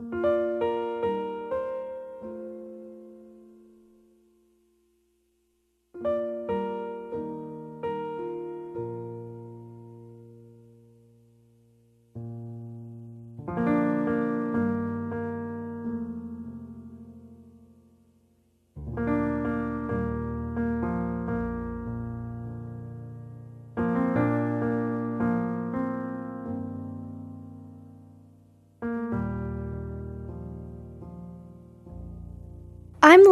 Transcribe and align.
I'm 0.00 0.33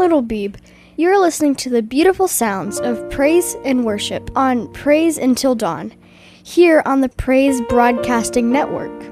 Little 0.03 0.21
Beeb. 0.21 0.57
You're 0.97 1.21
listening 1.21 1.55
to 1.55 1.71
the 1.71 1.81
beautiful 1.81 2.27
sounds 2.27 2.81
of 2.81 3.09
praise 3.09 3.55
and 3.65 3.85
worship 3.85 4.37
on 4.37 4.67
Praise 4.73 5.17
Until 5.17 5.55
Dawn, 5.55 5.95
here 6.43 6.83
on 6.85 7.03
the 7.03 7.09
Praise 7.09 7.61
Broadcasting 7.69 8.51
Network. 8.51 9.12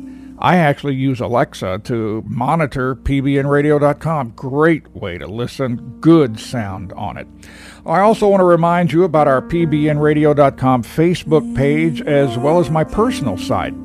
I 0.41 0.57
actually 0.57 0.95
use 0.95 1.19
Alexa 1.19 1.81
to 1.83 2.23
monitor 2.25 2.95
pbnradio.com. 2.95 4.31
Great 4.31 4.87
way 4.95 5.19
to 5.19 5.27
listen, 5.27 5.99
good 5.99 6.39
sound 6.39 6.91
on 6.93 7.17
it. 7.17 7.27
I 7.85 7.99
also 7.99 8.27
want 8.27 8.41
to 8.41 8.45
remind 8.45 8.91
you 8.91 9.03
about 9.03 9.27
our 9.27 9.43
pbnradio.com 9.43 10.83
Facebook 10.83 11.55
page 11.55 12.01
as 12.01 12.39
well 12.39 12.59
as 12.59 12.71
my 12.71 12.83
personal 12.83 13.37
site. 13.37 13.75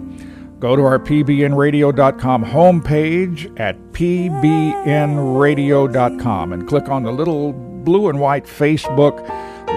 Go 0.59 0.75
to 0.75 0.83
our 0.83 0.99
pbnradio.com 0.99 2.47
homepage 2.47 3.61
at 3.61 3.77
pbnradio.com 3.93 6.53
and 6.55 6.67
click 6.67 6.89
on 6.89 7.03
the 7.03 7.13
little 7.13 7.53
blue 7.53 8.09
and 8.09 8.19
white 8.19 8.47
Facebook 8.47 9.29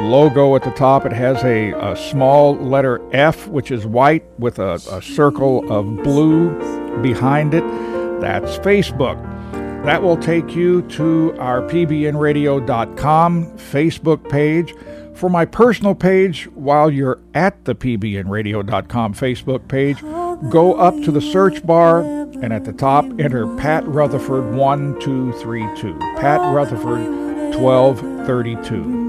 logo 0.01 0.55
at 0.55 0.63
the 0.63 0.71
top. 0.71 1.05
It 1.05 1.13
has 1.13 1.43
a, 1.43 1.71
a 1.71 1.95
small 1.95 2.55
letter 2.55 3.01
F, 3.13 3.47
which 3.47 3.71
is 3.71 3.85
white, 3.85 4.25
with 4.39 4.59
a, 4.59 4.73
a 4.91 5.01
circle 5.01 5.69
of 5.71 6.03
blue 6.03 6.49
behind 7.01 7.53
it. 7.53 7.63
That's 8.21 8.57
Facebook. 8.59 9.21
That 9.85 10.03
will 10.03 10.17
take 10.17 10.55
you 10.55 10.81
to 10.83 11.35
our 11.39 11.61
pbnradio.com 11.61 13.57
Facebook 13.57 14.29
page. 14.29 14.75
For 15.15 15.29
my 15.29 15.45
personal 15.45 15.95
page, 15.95 16.45
while 16.53 16.89
you're 16.89 17.19
at 17.33 17.65
the 17.65 17.75
pbnradio.com 17.75 19.13
Facebook 19.13 19.67
page, 19.67 20.01
go 20.49 20.75
up 20.75 20.95
to 21.03 21.11
the 21.11 21.21
search 21.21 21.65
bar 21.65 22.01
and 22.01 22.53
at 22.53 22.63
the 22.63 22.71
top 22.71 23.05
enter 23.19 23.53
Pat 23.57 23.85
Rutherford 23.85 24.53
1232. 24.55 25.97
Pat 26.17 26.39
Rutherford 26.53 27.55
1232. 27.55 29.08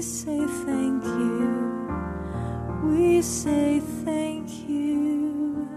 We 0.00 0.04
say 0.04 0.40
thank 0.64 1.04
you. 1.04 1.90
We 2.84 3.20
say 3.20 3.80
thank 4.02 4.48
you 4.66 5.68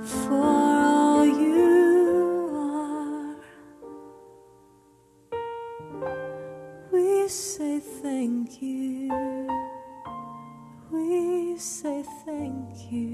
for 0.00 0.44
all 0.44 1.26
you 1.26 2.50
are. 2.54 3.34
We 6.92 7.26
say 7.26 7.80
thank 7.80 8.62
you. 8.62 9.10
We 10.92 11.58
say 11.58 12.04
thank 12.24 12.92
you. 12.92 13.11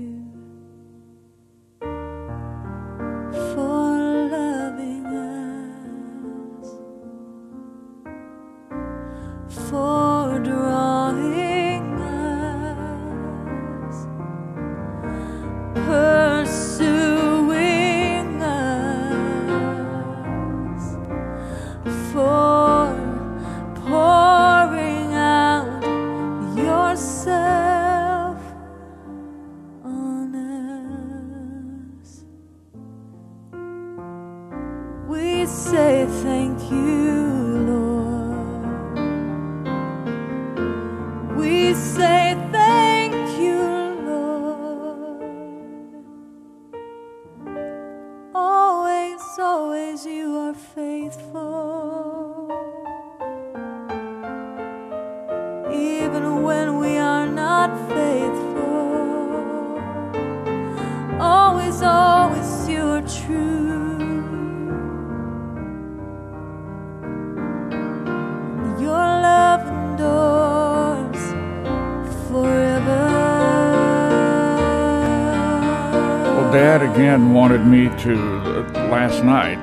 Last 78.90 79.22
night, 79.22 79.58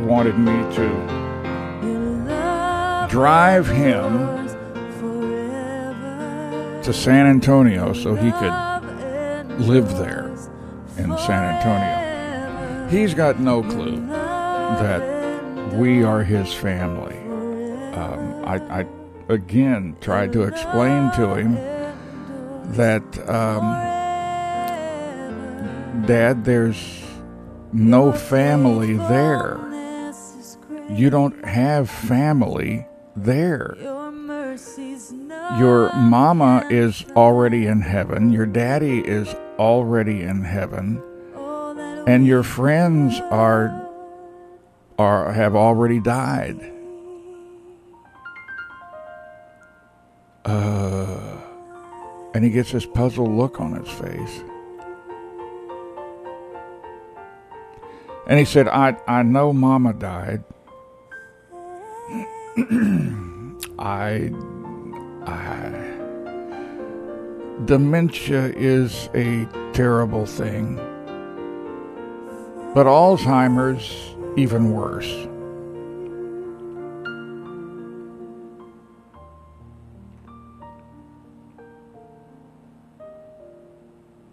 wanted 0.00 0.38
me 0.38 0.52
to 0.74 0.88
drive 3.08 3.66
him 3.68 4.48
to 6.82 6.92
San 6.92 7.26
Antonio 7.26 7.92
so 7.92 8.14
he 8.14 8.32
could 8.32 8.52
live 9.60 9.96
there 9.96 10.26
in 10.96 11.16
San 11.18 11.44
Antonio. 11.54 12.88
He's 12.88 13.14
got 13.14 13.38
no 13.38 13.62
clue 13.62 14.04
that 14.08 15.74
we 15.74 16.02
are 16.02 16.24
his 16.24 16.52
family. 16.52 17.16
Um, 17.94 18.44
I, 18.44 18.80
I, 18.80 18.86
again 19.28 19.96
tried 20.00 20.32
to 20.32 20.42
explain 20.42 21.12
to 21.12 21.34
him 21.34 21.54
that, 22.72 23.02
um, 23.28 23.62
Dad, 26.06 26.44
there's 26.44 26.99
no 27.72 28.12
family 28.12 28.94
there. 28.94 29.58
You 30.90 31.10
don't 31.10 31.44
have 31.44 31.88
family 31.88 32.86
there. 33.16 33.76
Your 35.58 35.92
mama 35.94 36.66
is 36.70 37.04
already 37.16 37.66
in 37.66 37.80
heaven. 37.80 38.32
Your 38.32 38.46
daddy 38.46 39.00
is 39.00 39.34
already 39.58 40.22
in 40.22 40.42
heaven. 40.42 41.02
And 42.06 42.26
your 42.26 42.42
friends 42.42 43.20
are 43.30 43.88
are 44.98 45.32
have 45.32 45.54
already 45.54 46.00
died. 46.00 46.60
Uh, 50.44 51.38
and 52.34 52.44
he 52.44 52.50
gets 52.50 52.72
this 52.72 52.86
puzzled 52.86 53.30
look 53.30 53.60
on 53.60 53.72
his 53.72 53.88
face. 53.88 54.42
And 58.30 58.38
he 58.38 58.44
said, 58.44 58.68
I, 58.68 58.96
I 59.08 59.24
know 59.24 59.52
Mama 59.52 59.92
died. 59.92 60.44
I, 63.76 64.30
I. 65.26 65.96
Dementia 67.64 68.52
is 68.56 69.08
a 69.14 69.48
terrible 69.72 70.26
thing. 70.26 70.76
But 72.72 72.86
Alzheimer's, 72.86 74.14
even 74.36 74.70
worse. 74.70 75.26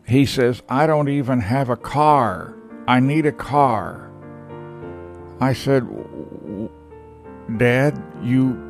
He 0.06 0.28
says, 0.28 0.62
I 0.70 0.86
don't 0.86 1.10
even 1.10 1.40
have 1.40 1.72
a 1.72 1.76
car. 1.76 2.57
I 2.88 3.02
need 3.02 3.26
a 3.26 3.32
car. 3.32 4.10
I 5.42 5.54
said, 5.54 5.86
Dad, 7.58 8.02
you 8.24 8.64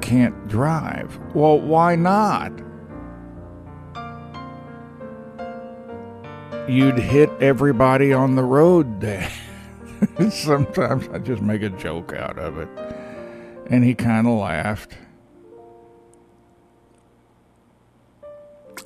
can't 0.00 0.48
drive. 0.48 1.18
Well, 1.34 1.60
why 1.60 1.94
not? 1.94 2.52
You'd 6.68 6.98
hit 6.98 7.30
everybody 7.40 8.12
on 8.12 8.34
the 8.34 8.44
road, 8.44 9.00
Dad. 9.00 9.30
Sometimes 10.30 11.08
I 11.08 11.18
just 11.18 11.42
make 11.42 11.62
a 11.62 11.70
joke 11.70 12.12
out 12.12 12.38
of 12.38 12.58
it. 12.58 12.68
And 13.70 13.84
he 13.84 13.94
kind 13.94 14.26
of 14.26 14.34
laughed. 14.34 14.96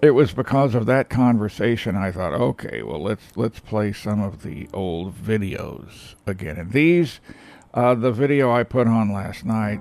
It 0.05 0.13
was 0.13 0.33
because 0.33 0.75
of 0.75 0.87
that 0.87 1.09
conversation 1.09 1.97
I 1.97 2.11
thought, 2.11 2.35
okay, 2.35 2.83
well 2.83 3.03
let's 3.03 3.37
let's 3.37 3.61
play 3.61 3.93
some 3.93 4.23
of 4.23 4.43
the 4.43 4.69
old 4.73 5.15
videos 5.15 6.15
again. 6.27 6.57
And 6.57 6.73
these, 6.73 7.21
uh, 7.73 7.95
the 7.95 8.13
video 8.13 8.53
I 8.53 8.63
put 8.63 8.87
on 8.87 9.13
last 9.13 9.45
night, 9.45 9.81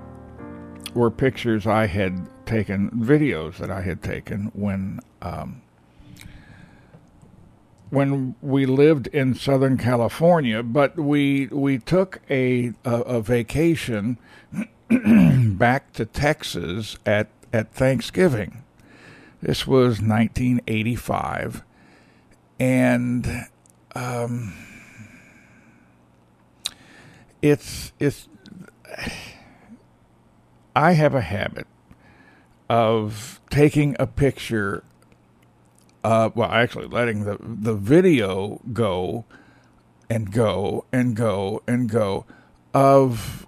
were 0.94 1.10
pictures 1.10 1.66
I 1.66 1.86
had 1.86 2.28
taken, 2.46 2.90
videos 2.90 3.56
that 3.58 3.70
I 3.70 3.82
had 3.82 4.02
taken 4.02 4.50
when 4.54 5.00
um, 5.22 5.62
when 7.90 8.34
we 8.40 8.66
lived 8.66 9.06
in 9.08 9.34
Southern 9.34 9.78
California. 9.78 10.62
But 10.62 10.96
we 10.98 11.46
we 11.46 11.78
took 11.78 12.20
a 12.30 12.72
a, 12.84 13.00
a 13.00 13.20
vacation 13.20 14.18
back 15.58 15.92
to 15.94 16.04
Texas 16.04 16.96
at 17.06 17.28
at 17.52 17.72
Thanksgiving 17.72 18.63
this 19.44 19.66
was 19.66 20.00
1985. 20.00 21.62
And 22.58 23.46
um, 23.94 24.54
it's 27.42 27.92
it's 28.00 28.26
I 30.74 30.92
have 30.92 31.14
a 31.14 31.20
habit 31.20 31.66
of 32.70 33.38
taking 33.50 33.94
a 33.98 34.06
picture 34.06 34.82
uh, 36.02 36.30
well 36.34 36.50
actually 36.50 36.86
letting 36.86 37.24
the 37.24 37.36
the 37.38 37.74
video 37.74 38.62
go 38.72 39.26
and 40.08 40.32
go 40.32 40.86
and 40.90 41.14
go 41.14 41.62
and 41.66 41.90
go 41.90 42.24
of 42.72 43.46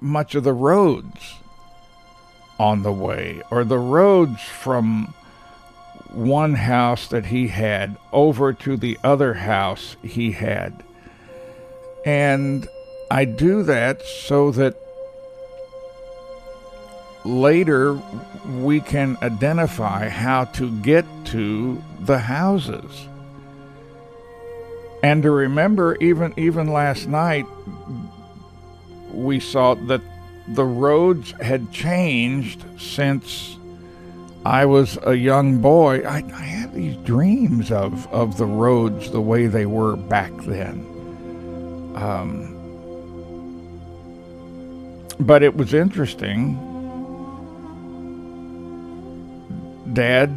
much 0.00 0.34
of 0.34 0.42
the 0.42 0.52
roads 0.52 1.36
on 2.58 2.82
the 2.82 2.92
way, 2.92 3.42
or 3.50 3.64
the 3.64 3.78
roads 3.78 4.40
from 4.42 5.14
one 6.10 6.54
house 6.54 7.08
that 7.08 7.26
he 7.26 7.48
had 7.48 7.96
over 8.12 8.52
to 8.52 8.76
the 8.76 8.98
other 9.02 9.34
house 9.34 9.96
he 10.02 10.32
had. 10.32 10.82
And 12.04 12.68
I 13.10 13.24
do 13.24 13.62
that 13.64 14.02
so 14.02 14.50
that 14.52 14.76
later 17.24 18.00
we 18.58 18.80
can 18.80 19.16
identify 19.22 20.08
how 20.08 20.44
to 20.44 20.70
get 20.80 21.04
to 21.26 21.82
the 22.00 22.18
houses. 22.18 23.08
And 25.02 25.22
to 25.22 25.30
remember 25.30 25.96
even 25.96 26.32
even 26.36 26.68
last 26.68 27.08
night 27.08 27.46
we 29.12 29.40
saw 29.40 29.74
that 29.74 30.00
the 30.48 30.64
roads 30.64 31.32
had 31.40 31.72
changed 31.72 32.64
since 32.78 33.56
I 34.44 34.64
was 34.64 34.98
a 35.02 35.14
young 35.14 35.58
boy. 35.60 36.00
I, 36.00 36.16
I 36.16 36.42
have 36.42 36.74
these 36.74 36.96
dreams 36.96 37.70
of, 37.70 38.12
of 38.12 38.36
the 38.36 38.46
roads 38.46 39.10
the 39.10 39.20
way 39.20 39.46
they 39.46 39.66
were 39.66 39.96
back 39.96 40.32
then. 40.42 40.84
Um, 41.94 42.58
but 45.20 45.42
it 45.42 45.56
was 45.56 45.74
interesting. 45.74 46.58
Dad 49.92 50.34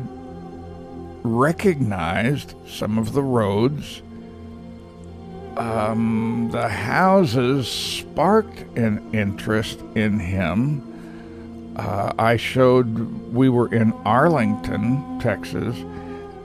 recognized 1.24 2.54
some 2.68 3.00
of 3.00 3.14
the 3.14 3.24
roads 3.24 4.04
um, 5.58 6.50
the 6.52 6.68
houses 6.68 7.68
sparked 7.68 8.60
an 8.78 9.14
interest 9.14 9.80
in 9.96 10.20
him. 10.20 10.92
Uh, 11.76 12.14
I 12.18 12.38
showed, 12.38 13.34
we 13.34 13.50
were 13.50 13.74
in 13.74 13.92
Arlington, 14.06 15.20
Texas, 15.20 15.76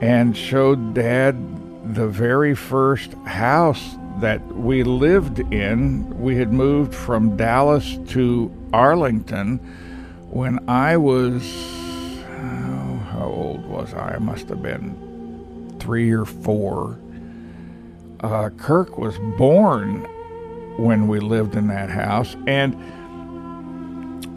and 0.01 0.35
showed 0.35 0.93
Dad 0.93 1.35
the 1.95 2.07
very 2.07 2.55
first 2.55 3.13
house 3.25 3.95
that 4.19 4.45
we 4.47 4.83
lived 4.83 5.39
in. 5.53 6.19
We 6.19 6.35
had 6.35 6.51
moved 6.51 6.93
from 6.93 7.37
Dallas 7.37 7.97
to 8.09 8.51
Arlington 8.73 9.57
when 10.29 10.67
I 10.69 10.97
was, 10.97 11.43
oh, 11.43 12.97
how 13.11 13.31
old 13.33 13.65
was 13.65 13.93
I? 13.93 14.15
I 14.15 14.19
must 14.19 14.49
have 14.49 14.61
been 14.61 15.75
three 15.79 16.11
or 16.11 16.25
four 16.25 16.99
uh, 18.21 18.49
Kirk 18.51 18.97
was 18.97 19.17
born 19.37 20.07
when 20.77 21.07
we 21.07 21.19
lived 21.19 21.55
in 21.55 21.67
that 21.67 21.89
house. 21.89 22.35
And 22.47 22.75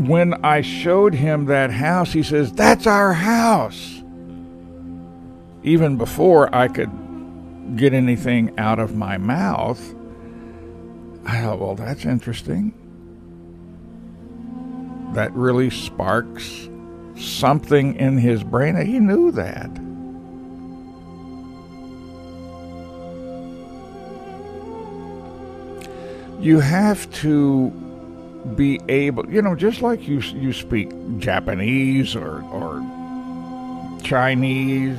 when 0.08 0.34
I 0.44 0.62
showed 0.62 1.14
him 1.14 1.46
that 1.46 1.70
house, 1.70 2.12
he 2.12 2.22
says, 2.22 2.52
That's 2.52 2.86
our 2.86 3.12
house. 3.12 4.02
Even 5.62 5.96
before 5.96 6.54
I 6.54 6.68
could 6.68 6.90
get 7.76 7.94
anything 7.94 8.58
out 8.58 8.78
of 8.78 8.96
my 8.96 9.18
mouth, 9.18 9.94
I 11.24 11.42
thought, 11.42 11.60
Well, 11.60 11.74
that's 11.74 12.04
interesting. 12.04 12.74
That 15.14 15.32
really 15.32 15.70
sparks 15.70 16.68
something 17.16 17.94
in 17.94 18.18
his 18.18 18.42
brain. 18.42 18.74
He 18.84 18.98
knew 18.98 19.30
that. 19.32 19.70
You 26.44 26.60
have 26.60 27.10
to 27.10 27.70
be 28.54 28.78
able, 28.90 29.26
you 29.32 29.40
know, 29.40 29.54
just 29.54 29.80
like 29.80 30.06
you 30.06 30.20
you 30.20 30.52
speak 30.52 30.90
Japanese 31.18 32.14
or 32.14 32.42
or 32.52 32.82
Chinese, 34.02 34.98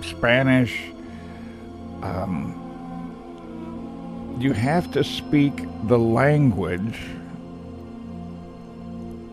Spanish, 0.00 0.80
um, 2.02 2.56
you 4.40 4.54
have 4.54 4.90
to 4.92 5.04
speak 5.04 5.52
the 5.88 5.98
language 5.98 6.98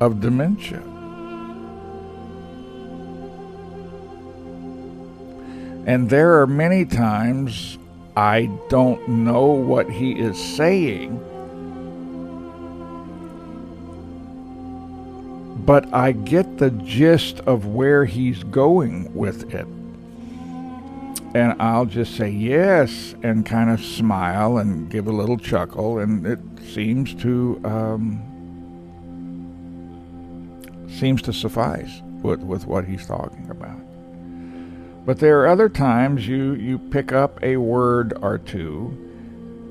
of 0.02 0.20
dementia. 0.20 0.84
And 5.88 6.10
there 6.10 6.42
are 6.42 6.48
many 6.48 6.86
times 6.86 7.78
I 8.16 8.50
don't 8.70 9.08
know 9.08 9.46
what 9.46 9.90
he 9.90 10.12
is 10.12 10.38
saying, 10.38 11.18
but 15.66 15.94
I 15.94 16.12
get 16.12 16.58
the 16.58 16.72
gist 16.72 17.40
of 17.42 17.68
where 17.68 18.06
he's 18.06 18.44
going 18.44 19.14
with 19.14 19.54
it. 19.54 19.68
And 21.34 21.56
I'll 21.62 21.86
just 21.86 22.18
say 22.18 22.30
yes 22.30 23.16
and 23.24 23.46
kind 23.46 23.70
of 23.70 23.80
smile 23.82 24.58
and 24.58 24.90
give 24.90 25.08
a 25.08 25.12
little 25.12 25.38
chuckle, 25.38 26.00
and 26.00 26.28
it 26.28 26.40
seems 26.74 27.14
to 27.16 27.62
um, 27.64 28.22
seems 30.90 31.22
to 31.24 31.34
suffice 31.34 32.02
with, 32.22 32.42
with 32.42 32.66
what 32.68 32.86
he's 32.86 33.08
talking 33.08 33.50
about. 33.50 33.81
But 35.06 35.20
there 35.20 35.42
are 35.42 35.48
other 35.48 35.68
times 35.68 36.28
you, 36.28 36.54
you 36.54 36.78
pick 36.78 37.12
up 37.12 37.44
a 37.44 37.58
word 37.58 38.14
or 38.22 38.38
two, 38.38 38.98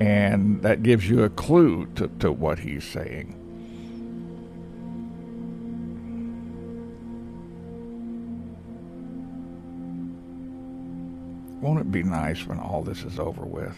and 0.01 0.61
that 0.61 0.83
gives 0.83 1.09
you 1.09 1.23
a 1.23 1.29
clue 1.29 1.85
to, 1.95 2.09
to 2.19 2.31
what 2.31 2.59
he's 2.59 2.83
saying. 2.83 3.37
Won't 11.61 11.79
it 11.79 11.91
be 11.91 12.03
nice 12.03 12.45
when 12.45 12.59
all 12.59 12.81
this 12.81 13.03
is 13.03 13.19
over 13.19 13.45
with? 13.45 13.77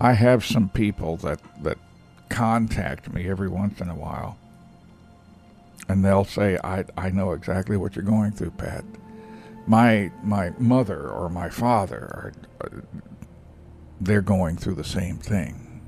I 0.00 0.12
have 0.12 0.44
some 0.44 0.68
people 0.68 1.16
that, 1.18 1.40
that 1.62 1.78
contact 2.28 3.12
me 3.12 3.28
every 3.28 3.48
once 3.48 3.80
in 3.80 3.88
a 3.88 3.94
while, 3.94 4.38
and 5.88 6.04
they'll 6.04 6.24
say, 6.24 6.58
I, 6.62 6.84
I 6.96 7.10
know 7.10 7.32
exactly 7.32 7.76
what 7.76 7.96
you're 7.96 8.04
going 8.04 8.32
through, 8.32 8.52
Pat. 8.52 8.84
My, 9.66 10.10
my 10.22 10.52
mother 10.58 11.08
or 11.08 11.28
my 11.28 11.48
father, 11.48 12.32
are, 12.60 12.82
they're 14.00 14.22
going 14.22 14.56
through 14.56 14.74
the 14.74 14.84
same 14.84 15.16
thing. 15.18 15.80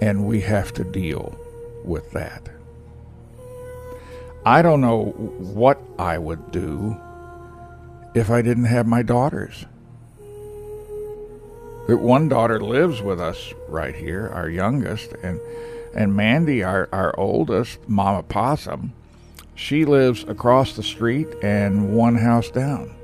And 0.00 0.26
we 0.26 0.40
have 0.42 0.72
to 0.74 0.84
deal 0.84 1.38
with 1.84 2.10
that. 2.12 2.48
I 4.46 4.62
don't 4.62 4.80
know 4.80 5.04
what 5.04 5.80
I 5.98 6.18
would 6.18 6.50
do 6.50 6.96
if 8.14 8.30
I 8.30 8.42
didn't 8.42 8.66
have 8.66 8.86
my 8.86 9.02
daughters. 9.02 9.64
One 11.86 12.28
daughter 12.28 12.60
lives 12.60 13.02
with 13.02 13.20
us 13.20 13.52
right 13.68 13.94
here, 13.94 14.28
our 14.28 14.48
youngest, 14.48 15.12
and 15.22 15.40
and 15.94 16.14
Mandy, 16.14 16.62
our, 16.62 16.88
our 16.92 17.18
oldest, 17.18 17.88
Mama 17.88 18.22
Possum, 18.22 18.92
she 19.54 19.84
lives 19.84 20.24
across 20.24 20.74
the 20.74 20.82
street 20.82 21.28
and 21.42 21.94
one 21.96 22.16
house 22.16 22.50
down. 22.50 22.94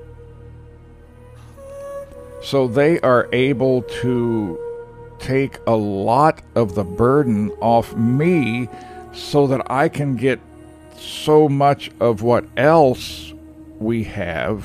So 2.42 2.66
they 2.66 3.00
are 3.00 3.28
able 3.32 3.82
to 3.82 4.58
take 5.18 5.58
a 5.66 5.76
lot 5.76 6.42
of 6.54 6.74
the 6.74 6.84
burden 6.84 7.50
off 7.60 7.94
me 7.94 8.68
so 9.12 9.46
that 9.46 9.70
I 9.70 9.88
can 9.88 10.16
get 10.16 10.40
so 10.96 11.48
much 11.48 11.90
of 12.00 12.22
what 12.22 12.44
else 12.56 13.32
we 13.78 14.04
have 14.04 14.64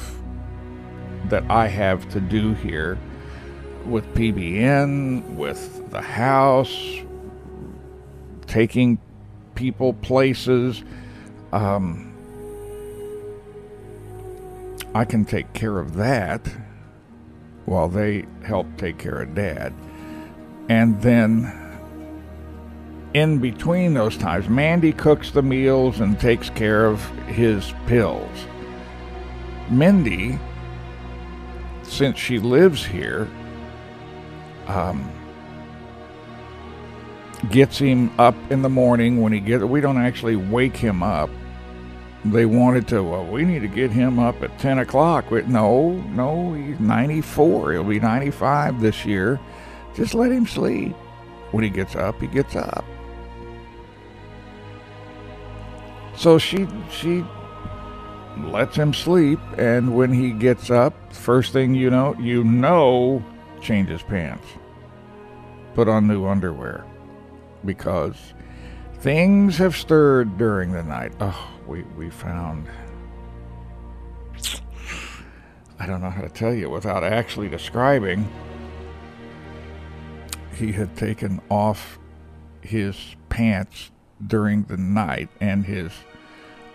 that 1.30 1.50
I 1.50 1.68
have 1.68 2.10
to 2.12 2.20
do 2.20 2.54
here 2.54 2.98
with 3.86 4.06
PBN, 4.16 5.36
with 5.36 5.92
the 5.92 6.02
house, 6.02 7.02
taking 8.56 8.98
people 9.54 9.92
places. 9.96 10.82
Um, 11.52 12.14
I 14.96 15.04
can 15.04 15.26
take 15.26 15.52
care 15.52 15.78
of 15.78 15.96
that 15.96 16.50
while 17.66 17.90
they 17.90 18.26
help 18.46 18.68
take 18.78 18.98
care 18.98 19.22
of 19.22 19.36
dad. 19.36 19.74
And 20.70 21.02
then 21.02 21.52
in 23.14 23.40
between 23.40 23.94
those 23.94 24.16
times, 24.16 24.48
Mandy 24.48 24.94
cooks 24.94 25.32
the 25.32 25.42
meals 25.42 26.00
and 26.00 26.18
takes 26.18 26.50
care 26.50 26.86
of 26.86 27.04
his 27.28 27.74
pills. 27.88 28.48
Mindy, 29.70 30.40
since 31.84 32.18
she 32.18 32.40
lives 32.40 32.86
here, 32.86 33.28
um, 34.68 35.12
gets 37.50 37.78
him 37.78 38.12
up 38.20 38.36
in 38.52 38.62
the 38.62 38.70
morning 38.70 39.22
when 39.22 39.34
he 39.34 39.40
get. 39.40 39.68
We 39.68 39.82
don't 39.82 39.98
actually 39.98 40.36
wake 40.36 40.76
him 40.76 41.04
up. 41.04 41.30
They 42.24 42.46
wanted 42.46 42.88
to. 42.90 43.04
Well, 43.04 43.26
we 43.26 43.46
need 43.46 43.60
to 43.60 43.68
get 43.68 43.92
him 43.92 44.20
up 44.20 44.42
at 44.42 44.58
ten 44.60 44.80
o'clock. 44.80 45.32
No, 45.32 45.92
no, 45.92 46.54
he's 46.54 46.80
ninety 46.80 47.22
four. 47.22 47.72
He'll 47.74 47.84
be 47.84 48.00
ninety 48.00 48.32
five 48.32 48.82
this 48.82 49.06
year. 49.06 49.40
Just 49.96 50.14
let 50.14 50.32
him 50.32 50.46
sleep. 50.46 50.96
When 51.52 51.64
he 51.64 51.70
gets 51.70 51.96
up, 51.96 52.20
he 52.20 52.28
gets 52.28 52.56
up. 52.56 52.84
So 56.16 56.38
she 56.38 56.68
she 56.90 57.24
lets 58.38 58.76
him 58.76 58.94
sleep, 58.94 59.40
and 59.58 59.96
when 59.96 60.12
he 60.12 60.32
gets 60.32 60.70
up, 60.70 61.14
first 61.14 61.54
thing 61.54 61.76
you 61.76 61.90
know, 61.90 62.16
you 62.20 62.44
know, 62.44 63.24
change 63.62 63.90
his 63.90 64.02
pants, 64.02 64.48
put 65.74 65.88
on 65.88 66.08
new 66.08 66.26
underwear 66.26 66.86
because 67.66 68.34
things 69.00 69.58
have 69.58 69.76
stirred 69.76 70.38
during 70.38 70.72
the 70.72 70.84
night. 70.84 71.14
Oh, 71.20 71.50
we, 71.68 71.84
we 71.98 72.10
found. 72.10 72.68
I 75.78 75.86
don't 75.86 76.02
know 76.02 76.10
how 76.10 76.22
to 76.22 76.30
tell 76.30 76.54
you 76.54 76.70
without 76.70 77.04
actually 77.04 77.50
describing. 77.50 78.28
He 80.56 80.72
had 80.72 80.96
taken 80.96 81.42
off 81.50 82.00
his 82.62 83.16
pants 83.30 83.92
during 84.26 84.64
the 84.64 84.78
night 84.78 85.30
and 85.42 85.66
his 85.66 85.92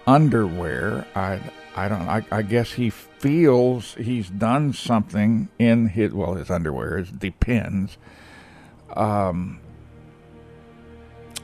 underwear. 0.07 1.07
I 1.15 1.41
I 1.77 1.89
don't. 1.89 2.09
I, 2.09 2.25
I 2.31 2.43
guess 2.43 2.73
he 2.73 2.91
feels 2.91 3.95
he's 3.95 4.29
done 4.29 4.73
something 4.73 5.49
in 5.59 5.89
his 5.89 6.13
well 6.13 6.35
his 6.35 6.51
underwear. 6.51 6.99
It 6.99 7.19
depends. 7.19 7.97
Um, 8.95 9.60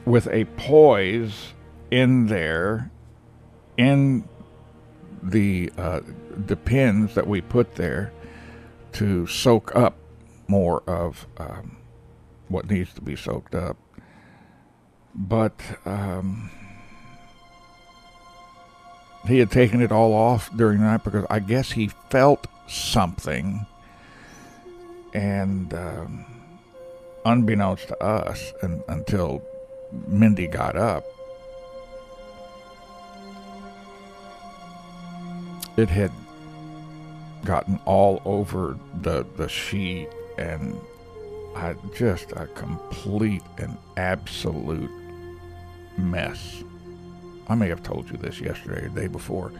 with 0.07 0.27
a 0.27 0.45
poise 0.55 1.53
in 1.91 2.27
there, 2.27 2.89
in 3.75 4.27
the 5.21 5.69
uh, 5.77 5.99
the 6.31 6.55
pins 6.55 7.13
that 7.15 7.27
we 7.27 7.41
put 7.41 7.75
there 7.75 8.13
to 8.93 9.27
soak 9.27 9.75
up 9.75 9.97
more 10.47 10.81
of 10.87 11.27
um, 11.37 11.75
what 12.47 12.69
needs 12.69 12.93
to 12.93 13.01
be 13.01 13.17
soaked 13.17 13.53
up. 13.53 13.75
But 15.13 15.59
um, 15.85 16.51
he 19.27 19.39
had 19.39 19.51
taken 19.51 19.81
it 19.81 19.91
all 19.91 20.13
off 20.13 20.55
during 20.55 20.79
the 20.79 20.85
night 20.85 21.03
because 21.03 21.25
I 21.29 21.39
guess 21.39 21.73
he 21.73 21.89
felt 22.09 22.47
something, 22.67 23.65
and 25.13 25.73
um, 25.73 26.25
unbeknownst 27.25 27.89
to 27.89 28.01
us, 28.01 28.53
and 28.61 28.81
until 28.87 29.43
Mindy 30.07 30.47
got 30.47 30.75
up, 30.75 31.05
it 35.77 35.89
had 35.89 36.11
gotten 37.45 37.79
all 37.85 38.21
over 38.25 38.77
the 39.01 39.25
the 39.37 39.47
sheet 39.47 40.09
and 40.37 40.79
I 41.55 41.75
just 41.95 42.31
a 42.33 42.47
complete 42.47 43.41
and 43.57 43.77
absolute 43.95 44.91
mess. 45.97 46.63
I 47.47 47.55
may 47.55 47.67
have 47.69 47.81
told 47.81 48.09
you 48.11 48.17
this 48.17 48.39
yesterday 48.39 48.85
or 48.85 48.89
the 48.89 49.01
day 49.01 49.07
before. 49.07 49.51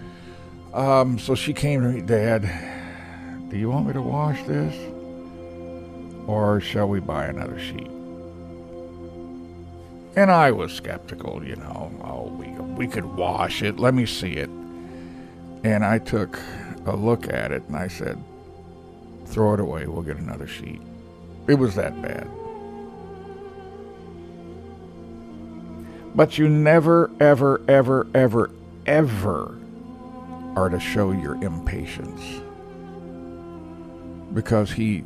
Um, 0.74 1.18
so 1.18 1.34
she 1.34 1.54
came 1.54 1.82
to 1.82 1.90
me, 1.90 2.02
Dad, 2.02 2.44
do 3.50 3.58
you 3.58 3.70
want 3.70 3.88
me 3.88 3.94
to 3.94 4.02
wash 4.02 4.44
this? 4.44 4.76
Or 6.28 6.60
shall 6.62 6.88
we 6.88 7.00
buy 7.00 7.26
another 7.26 7.58
sheet? 7.60 7.90
And 10.18 10.32
I 10.32 10.50
was 10.50 10.74
skeptical, 10.74 11.44
you 11.46 11.56
know. 11.58 11.92
Oh, 12.04 12.36
we, 12.36 12.48
we 12.74 12.88
could 12.88 13.06
wash 13.06 13.62
it. 13.62 13.78
Let 13.78 13.94
me 13.94 14.08
see 14.08 14.34
it. 14.34 14.50
And 15.64 15.86
I 15.86 16.00
took 16.00 16.40
a 16.88 16.96
look 16.96 17.32
at 17.32 17.52
it 17.52 17.62
and 17.68 17.76
I 17.76 17.88
said, 17.88 18.18
throw 19.28 19.54
it 19.54 19.60
away. 19.60 19.86
We'll 19.86 20.02
get 20.02 20.18
another 20.18 20.48
sheet. 20.48 20.82
It 21.48 21.54
was 21.54 21.76
that 21.76 22.02
bad. 22.02 22.28
But 26.16 26.40
you 26.40 26.50
never, 26.50 27.12
ever, 27.20 27.62
ever, 27.68 28.08
ever, 28.16 28.50
ever 28.88 29.60
are 30.56 30.70
to 30.70 30.80
show 30.80 31.12
your 31.12 31.36
impatience 31.44 32.42
because 34.34 34.72
he 34.72 35.04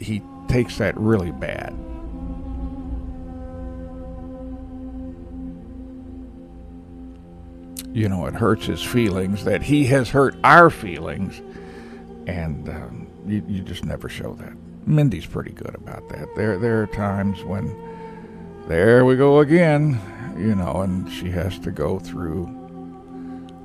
he 0.00 0.20
takes 0.48 0.78
that 0.78 0.96
really 0.98 1.30
bad. 1.30 1.78
You 7.98 8.08
know, 8.08 8.26
it 8.26 8.34
hurts 8.34 8.66
his 8.66 8.80
feelings 8.80 9.42
that 9.42 9.60
he 9.60 9.84
has 9.86 10.08
hurt 10.08 10.36
our 10.44 10.70
feelings, 10.70 11.42
and 12.28 12.68
um, 12.68 13.08
you, 13.26 13.44
you 13.48 13.60
just 13.60 13.84
never 13.84 14.08
show 14.08 14.34
that. 14.34 14.52
Mindy's 14.86 15.26
pretty 15.26 15.50
good 15.50 15.74
about 15.74 16.08
that. 16.10 16.32
There 16.36 16.58
there 16.58 16.80
are 16.80 16.86
times 16.86 17.42
when 17.42 17.76
there 18.68 19.04
we 19.04 19.16
go 19.16 19.40
again, 19.40 20.00
you 20.38 20.54
know, 20.54 20.82
and 20.82 21.10
she 21.10 21.28
has 21.30 21.58
to 21.58 21.72
go 21.72 21.98
through. 21.98 22.44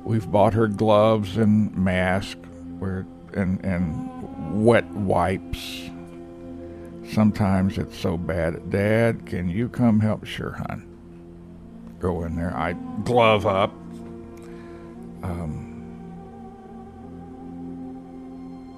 We've 0.02 0.28
bought 0.28 0.52
her 0.54 0.66
gloves 0.66 1.36
and 1.36 1.72
mask, 1.76 2.36
where 2.80 3.06
and 3.34 3.64
and 3.64 4.64
wet 4.64 4.86
wipes. 4.86 5.90
Sometimes 7.12 7.78
it's 7.78 7.96
so 7.96 8.18
bad. 8.18 8.68
Dad, 8.68 9.26
can 9.26 9.48
you 9.48 9.68
come 9.68 10.00
help? 10.00 10.24
Sure, 10.24 10.54
hon. 10.54 10.88
Go 12.00 12.24
in 12.24 12.34
there. 12.34 12.52
I 12.56 12.72
glove 13.04 13.46
up. 13.46 13.72
Um, 15.24 15.70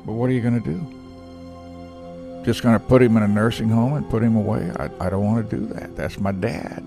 but 0.07 0.13
what 0.13 0.31
are 0.31 0.33
you 0.33 0.41
going 0.41 0.63
to 0.63 0.65
do? 0.65 2.45
Just 2.45 2.63
going 2.63 2.79
to 2.79 2.85
put 2.85 3.03
him 3.03 3.17
in 3.17 3.25
a 3.25 3.29
nursing 3.29 3.69
home 3.69 3.95
and 3.95 4.09
put 4.09 4.23
him 4.23 4.37
away? 4.37 4.71
I, 4.79 4.89
I 5.01 5.11
don't 5.11 5.25
want 5.25 5.51
to 5.51 5.57
do 5.57 5.67
that. 5.75 5.97
That's 5.97 6.21
my 6.21 6.31
dad. 6.31 6.85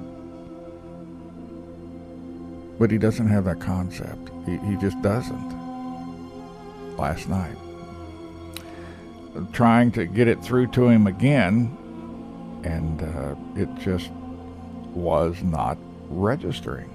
But 2.80 2.90
he 2.90 2.98
doesn't 2.98 3.28
have 3.28 3.44
that 3.44 3.60
concept. 3.60 4.32
He, 4.46 4.56
he 4.60 4.78
just 4.78 5.02
doesn't. 5.02 5.60
Last 6.96 7.28
night. 7.28 7.58
Trying 9.52 9.92
to 9.92 10.06
get 10.06 10.30
it 10.30 10.42
through 10.42 10.68
to 10.68 10.88
him 10.88 11.06
again, 11.06 11.76
and 12.64 13.02
uh, 13.02 13.36
it 13.56 13.68
just 13.84 14.10
was 14.94 15.44
not 15.44 15.78
registering. 16.08 16.90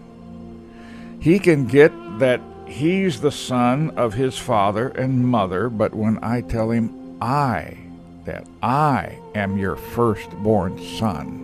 He 1.21 1.39
can 1.39 1.67
get 1.67 1.93
that 2.19 2.41
he's 2.67 3.21
the 3.21 3.33
son 3.33 3.91
of 3.91 4.15
his 4.15 4.39
father 4.39 4.89
and 4.89 5.27
mother, 5.27 5.69
but 5.69 5.95
when 5.95 6.19
I 6.23 6.41
tell 6.41 6.71
him 6.71 7.19
I, 7.21 7.77
that 8.25 8.47
I 8.63 9.19
am 9.35 9.59
your 9.59 9.77
firstborn 9.77 10.79
son, 10.99 11.43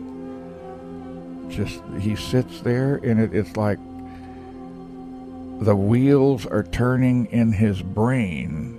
just 1.51 1.83
he 1.99 2.17
sits 2.17 2.61
there 2.61 2.97
and 2.97 3.21
it, 3.21 3.35
it's 3.35 3.57
like 3.57 3.79
the 5.61 5.77
wheels 5.77 6.47
are 6.47 6.63
turning 6.63 7.27
in 7.27 7.53
his 7.53 7.83
brain, 7.83 8.79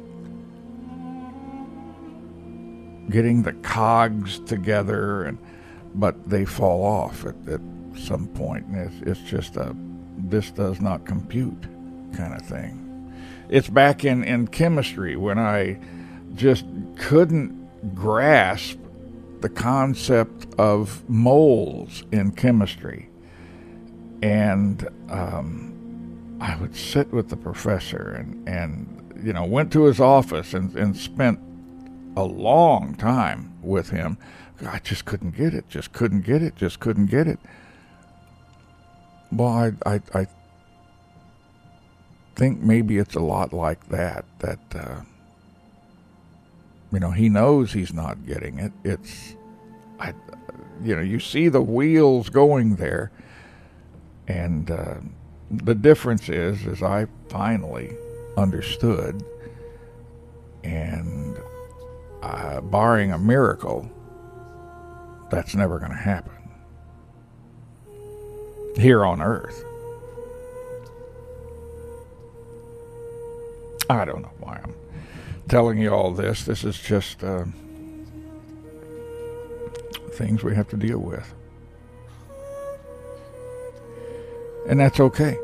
getting 3.10 3.43
the 3.43 3.53
cogs 3.53 4.39
together, 4.39 5.24
and 5.24 5.38
but 5.93 6.29
they 6.29 6.45
fall 6.45 6.83
off 6.83 7.25
at, 7.25 7.36
at 7.48 7.62
some 7.98 8.27
point, 8.29 8.65
and 8.67 8.77
it's, 8.77 9.19
it's 9.19 9.29
just 9.29 9.57
a 9.57 9.75
this 10.17 10.51
does 10.51 10.79
not 10.79 11.05
compute 11.05 11.65
kind 12.13 12.34
of 12.34 12.41
thing. 12.41 13.13
It's 13.50 13.70
back 13.70 14.06
in, 14.06 14.24
in 14.24 14.48
chemistry 14.48 15.15
when 15.15 15.38
I 15.38 15.80
just 16.36 16.65
couldn't 16.96 17.96
grasp 17.96 18.77
the 19.41 19.50
concept 19.50 20.48
of 20.58 21.08
moles 21.10 22.03
in 22.12 22.32
chemistry. 22.32 23.10
And 24.22 24.88
um, 25.10 26.38
I 26.39 26.56
would 26.58 26.75
sit 26.75 27.12
with 27.12 27.30
the 27.30 27.38
professor 27.38 28.12
and, 28.12 28.48
and 28.48 29.22
you 29.24 29.34
know, 29.34 29.45
went 29.45 29.71
to 29.74 29.84
his 29.84 30.00
office 30.00 30.54
and, 30.54 30.76
and 30.76 30.95
spent 30.95 31.39
a 32.15 32.24
long 32.24 32.95
time 32.95 33.54
with 33.62 33.89
him. 33.89 34.17
I 34.65 34.80
just 34.80 35.06
couldn't 35.06 35.36
get 35.36 35.54
it, 35.54 35.67
just 35.69 35.91
couldn't 35.91 36.21
get 36.21 36.43
it, 36.43 36.56
just 36.56 36.80
couldn't 36.80 37.08
get 37.08 37.28
it. 37.28 37.39
Well, 39.32 39.50
I, 39.50 39.71
I, 39.86 40.02
I 40.13 40.28
think 42.41 42.60
maybe 42.60 42.97
it's 42.97 43.13
a 43.13 43.19
lot 43.19 43.54
like 43.54 43.89
that. 43.89 44.25
That 44.39 44.60
uh, 44.73 45.01
you 46.91 46.99
know, 46.99 47.12
he 47.12 47.30
knows 47.30 47.71
he's 47.71 47.93
not 47.93 48.25
getting 48.25 48.58
it. 48.58 48.71
It's, 48.84 49.36
I, 49.99 50.15
you 50.84 50.95
know, 50.95 51.04
you 51.04 51.19
see 51.19 51.49
the 51.49 51.62
wheels 51.62 52.30
going 52.30 52.77
there, 52.77 53.12
and 54.27 54.71
uh, 54.71 54.95
the 55.51 55.75
difference 55.75 56.30
is, 56.30 56.65
is 56.65 56.82
I 56.82 57.06
finally 57.30 57.95
understood, 58.36 59.23
and 60.63 61.38
uh, 62.23 62.60
barring 62.62 63.12
a 63.12 63.19
miracle, 63.19 63.88
that's 65.30 65.54
never 65.54 65.77
going 65.77 65.91
to 65.91 65.97
happen 65.97 66.34
here 68.77 69.06
on 69.06 69.21
Earth. 69.21 69.63
I 73.91 74.06
don't 74.06 74.21
know 74.21 74.32
why 74.39 74.60
I'm 74.63 74.73
telling 75.47 75.77
you 75.77 75.89
all 75.93 76.12
this. 76.12 76.43
This 76.43 76.63
is 76.63 76.80
just 76.80 77.23
uh, 77.23 77.45
things 80.13 80.43
we 80.43 80.56
have 80.56 80.69
to 80.69 80.77
deal 80.77 80.99
with. 80.99 81.34
And 84.67 84.80
that's 84.80 84.99
okay. 84.99 85.38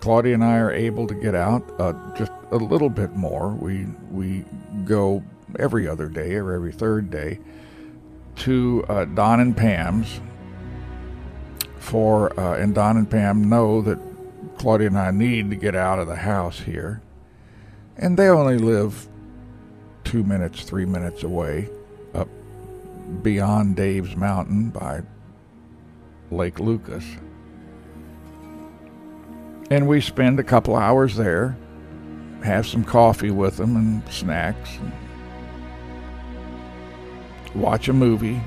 Claudia 0.00 0.34
and 0.34 0.44
I 0.44 0.56
are 0.56 0.72
able 0.72 1.06
to 1.06 1.14
get 1.14 1.34
out 1.34 1.62
uh, 1.78 1.92
just 2.16 2.32
a 2.50 2.56
little 2.56 2.88
bit 2.88 3.14
more. 3.14 3.50
We 3.50 3.86
we 4.10 4.44
go 4.84 5.22
every 5.58 5.88
other 5.88 6.08
day 6.08 6.34
or 6.34 6.52
every 6.52 6.72
third 6.72 7.10
day 7.10 7.40
to 8.36 8.84
uh, 8.88 9.04
Don 9.06 9.40
and 9.40 9.56
Pam's 9.56 10.20
for 11.78 12.38
uh, 12.38 12.56
and 12.56 12.74
Don 12.74 12.96
and 12.96 13.10
Pam 13.10 13.48
know 13.48 13.82
that 13.82 13.98
Claudia 14.58 14.88
and 14.88 14.98
I 14.98 15.10
need 15.12 15.50
to 15.50 15.56
get 15.56 15.74
out 15.74 15.98
of 15.98 16.08
the 16.08 16.16
house 16.16 16.60
here. 16.60 17.00
And 17.96 18.16
they 18.16 18.28
only 18.28 18.58
live 18.58 19.08
two 20.04 20.24
minutes, 20.24 20.64
three 20.64 20.84
minutes 20.84 21.22
away 21.22 21.68
up 22.14 22.28
beyond 23.22 23.76
Dave's 23.76 24.16
Mountain 24.16 24.70
by 24.70 25.02
Lake 26.30 26.60
Lucas. 26.60 27.04
And 29.70 29.86
we 29.86 30.00
spend 30.00 30.40
a 30.40 30.44
couple 30.44 30.76
hours 30.76 31.14
there, 31.16 31.56
have 32.42 32.66
some 32.66 32.84
coffee 32.84 33.30
with 33.30 33.56
them 33.56 33.76
and 33.76 34.02
snacks, 34.12 34.76
and 34.76 34.92
watch 37.54 37.88
a 37.88 37.92
movie, 37.92 38.40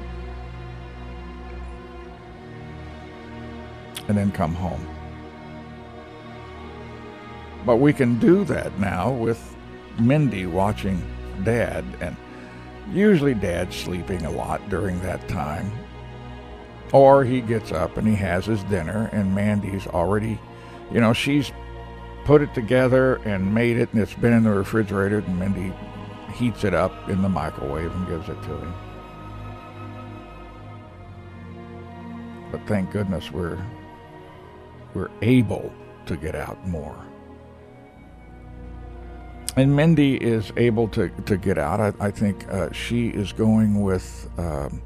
and 4.08 4.17
then 4.17 4.32
come 4.32 4.56
home. 4.56 4.88
But 7.65 7.78
we 7.78 7.93
can 7.93 8.19
do 8.19 8.43
that 8.45 8.80
now 8.80 9.12
with 9.12 9.56
Mindy 10.00 10.45
watching 10.45 11.02
Dad, 11.43 11.86
and 12.00 12.15
usually 12.91 13.34
Dad's 13.34 13.76
sleeping 13.76 14.26
a 14.26 14.32
lot 14.32 14.67
during 14.69 15.00
that 15.02 15.28
time. 15.28 15.71
Or 16.91 17.24
he 17.24 17.39
gets 17.41 17.71
up 17.71 17.97
and 17.97 18.08
he 18.08 18.15
has 18.15 18.45
his 18.45 18.63
dinner, 18.65 19.10
and 19.13 19.34
Mandy's 19.36 19.88
already, 19.88 20.39
you 20.91 21.00
know, 21.00 21.13
she's 21.13 21.52
put 22.26 22.41
it 22.41 22.54
together 22.54 23.15
and 23.26 23.54
made 23.54 23.78
it, 23.78 23.93
and 23.93 24.02
it's 24.02 24.13
been 24.13 24.34
in 24.34 24.43
the 24.43 24.52
refrigerator, 24.52 25.19
and 25.19 25.39
Mindy 25.39 25.74
heats 26.34 26.63
it 26.63 26.74
up 26.74 27.10
in 27.10 27.21
the 27.21 27.30
microwave 27.30 27.93
and 27.93 28.08
gives 28.08 28.28
it 28.28 28.41
to 28.43 28.58
him. 28.58 28.74
But 32.52 32.67
thank 32.67 32.91
goodness 32.91 33.32
we're 33.32 33.63
we're 34.93 35.12
able 35.21 35.74
to 36.06 36.17
get 36.17 36.36
out 36.36 36.67
more 36.67 37.06
and 39.58 39.76
Mindy 39.76 40.16
is 40.16 40.52
able 40.56 40.88
to, 40.90 41.10
to 41.26 41.38
get 41.38 41.58
out. 41.58 41.80
I, 41.80 41.94
I 42.00 42.12
think 42.12 42.48
uh, 42.50 42.72
she 42.72 43.10
is 43.10 43.34
going 43.34 43.82
with 43.82 44.30
um, 44.38 44.82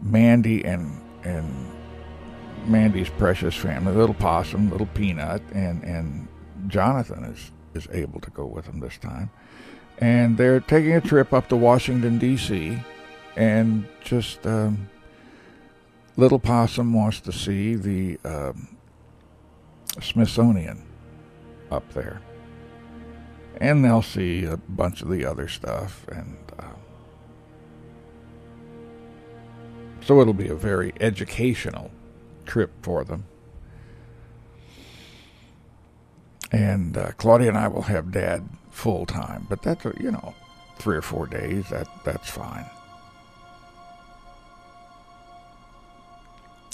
Mandy 0.00 0.64
and 0.64 1.00
and 1.24 1.66
Mandy's 2.66 3.08
precious 3.08 3.54
family, 3.54 3.94
little 3.94 4.14
possum, 4.14 4.70
little 4.70 4.86
peanut, 4.86 5.42
and 5.52 5.82
and 5.82 6.28
Jonathan 6.68 7.24
is 7.24 7.50
is 7.74 7.88
able 7.92 8.20
to 8.20 8.30
go 8.30 8.46
with 8.46 8.66
them 8.66 8.80
this 8.80 8.98
time, 8.98 9.30
and 9.98 10.36
they're 10.36 10.60
taking 10.60 10.92
a 10.92 11.00
trip 11.00 11.32
up 11.32 11.48
to 11.48 11.56
Washington 11.56 12.18
D.C. 12.18 12.78
and 13.36 13.86
just 14.02 14.46
um, 14.46 14.88
little 16.16 16.38
possum 16.38 16.92
wants 16.92 17.20
to 17.20 17.32
see 17.32 17.74
the 17.74 18.18
um, 18.24 18.76
Smithsonian 20.00 20.84
up 21.70 21.92
there 21.92 22.20
and 23.60 23.84
they'll 23.84 24.02
see 24.02 24.44
a 24.44 24.56
bunch 24.56 25.02
of 25.02 25.08
the 25.08 25.24
other 25.24 25.48
stuff 25.48 26.06
and 26.08 26.36
uh, 26.58 26.64
so 30.00 30.20
it'll 30.20 30.32
be 30.32 30.48
a 30.48 30.54
very 30.54 30.92
educational 31.00 31.90
trip 32.46 32.70
for 32.82 33.04
them 33.04 33.24
And 36.52 36.96
uh, 36.96 37.12
Claudia 37.16 37.48
and 37.48 37.58
I 37.58 37.68
will 37.68 37.82
have 37.82 38.10
Dad 38.10 38.48
full 38.70 39.06
time, 39.06 39.46
but 39.48 39.62
that's 39.62 39.84
a, 39.84 39.92
you 40.00 40.10
know 40.10 40.34
three 40.78 40.96
or 40.96 41.02
four 41.02 41.26
days. 41.26 41.68
That 41.70 41.88
that's 42.04 42.28
fine. 42.28 42.66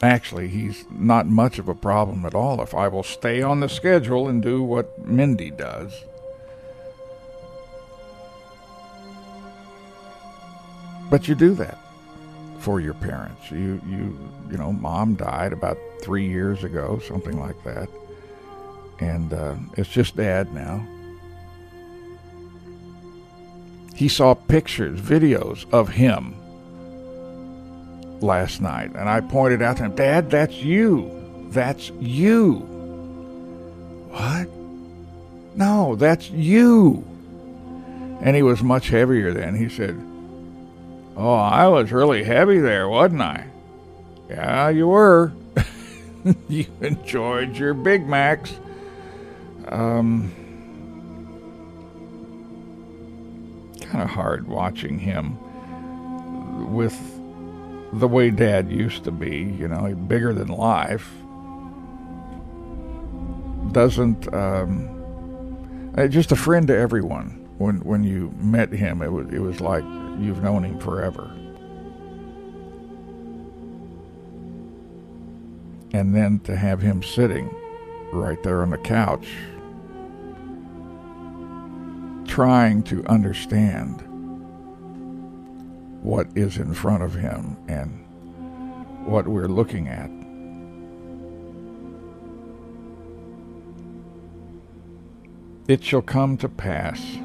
Actually, 0.03 0.49
he's 0.49 0.85
not 0.91 1.27
much 1.27 1.59
of 1.59 1.69
a 1.69 1.75
problem 1.75 2.25
at 2.27 2.35
all 2.35 2.63
if 2.63 2.75
I 2.75 2.89
will 2.89 3.03
stay 3.03 3.43
on 3.43 3.61
the 3.61 3.69
schedule 3.69 4.29
and 4.29 4.43
do 4.43 4.63
what 4.63 5.07
Mindy 5.07 5.51
does. 5.51 6.05
But 11.11 11.29
you 11.29 11.35
do 11.35 11.55
that 11.55 11.79
for 12.59 12.81
your 12.81 12.95
parents. 12.95 13.51
You 13.51 13.81
you 13.87 14.19
you 14.51 14.57
know, 14.59 14.73
mom 14.73 15.15
died 15.15 15.53
about 15.53 15.79
three 16.03 16.29
years 16.29 16.65
ago, 16.65 17.01
something 17.07 17.39
like 17.39 17.63
that, 17.65 17.89
and 19.01 19.33
uh, 19.33 19.57
it's 19.77 19.89
just 19.89 20.17
dad 20.17 20.53
now. 20.53 20.87
He 23.95 24.09
saw 24.09 24.35
pictures, 24.35 25.01
videos 25.01 25.65
of 25.73 25.89
him 25.89 26.35
last 28.21 28.61
night, 28.61 28.91
and 28.95 29.09
I 29.09 29.23
pointed 29.23 29.63
out 29.63 29.79
to 29.79 29.85
him, 29.85 29.95
Dad, 29.95 30.31
that's 30.31 30.55
you. 30.55 31.11
That's 31.49 31.91
you. 31.99 32.57
What? 34.11 34.49
No, 35.57 35.97
that's 35.97 36.29
you. 36.31 37.03
And 38.21 38.37
he 38.37 38.43
was 38.43 38.63
much 38.63 38.89
heavier 38.89 39.33
then. 39.33 39.55
He 39.55 39.71
said, 39.71 39.99
Oh, 41.17 41.33
I 41.33 41.67
was 41.69 41.93
really 41.93 42.25
heavy 42.25 42.59
there, 42.59 42.89
wasn't 42.91 43.23
I? 43.23 43.47
Yeah, 44.29 44.69
you 44.69 44.89
were. 44.89 45.33
you 46.49 46.67
enjoyed 46.83 47.57
your 47.57 47.73
Big 47.73 48.07
Macs. 48.07 48.53
Um, 49.69 50.31
kind 53.81 54.03
of 54.03 54.11
hard 54.11 54.47
watching 54.47 54.99
him 54.99 55.39
with 56.75 56.95
the 57.95 58.09
way 58.09 58.31
Dad 58.31 58.71
used 58.71 59.05
to 59.05 59.11
be. 59.11 59.43
You 59.59 59.69
know, 59.69 59.95
bigger 59.95 60.35
than 60.35 60.49
life. 60.49 61.11
Doesn't 63.73 64.33
um, 64.35 65.93
uh, 65.97 66.09
just 66.09 66.31
a 66.31 66.37
friend 66.37 66.69
to 66.69 66.77
everyone. 66.77 67.36
When 67.59 67.77
when 67.81 68.05
you 68.05 68.33
met 68.39 68.73
him, 68.73 69.01
it 69.03 69.11
was 69.11 69.29
it 69.33 69.41
was 69.41 69.61
like 69.61 69.85
you've 70.19 70.43
known 70.43 70.65
him 70.65 70.79
forever. 70.79 71.31
And 75.93 76.15
then 76.15 76.41
to 76.41 76.57
have 76.57 76.83
him 76.83 77.03
sitting 77.03 77.49
right 78.13 78.43
there 78.43 78.61
on 78.61 78.71
the 78.71 78.79
couch, 78.79 79.29
trying 82.27 82.83
to 82.85 83.05
understand 83.07 84.03
what 86.03 86.29
is 86.35 86.59
in 86.59 86.75
front 86.75 87.03
of 87.03 87.15
him 87.15 87.57
and 87.69 88.05
what 89.07 89.27
we're 89.27 89.49
looking 89.49 89.89
at. 89.89 90.11
It 95.69 95.83
shall 95.83 96.03
come 96.03 96.37
to 96.37 96.49
pass 96.49 97.19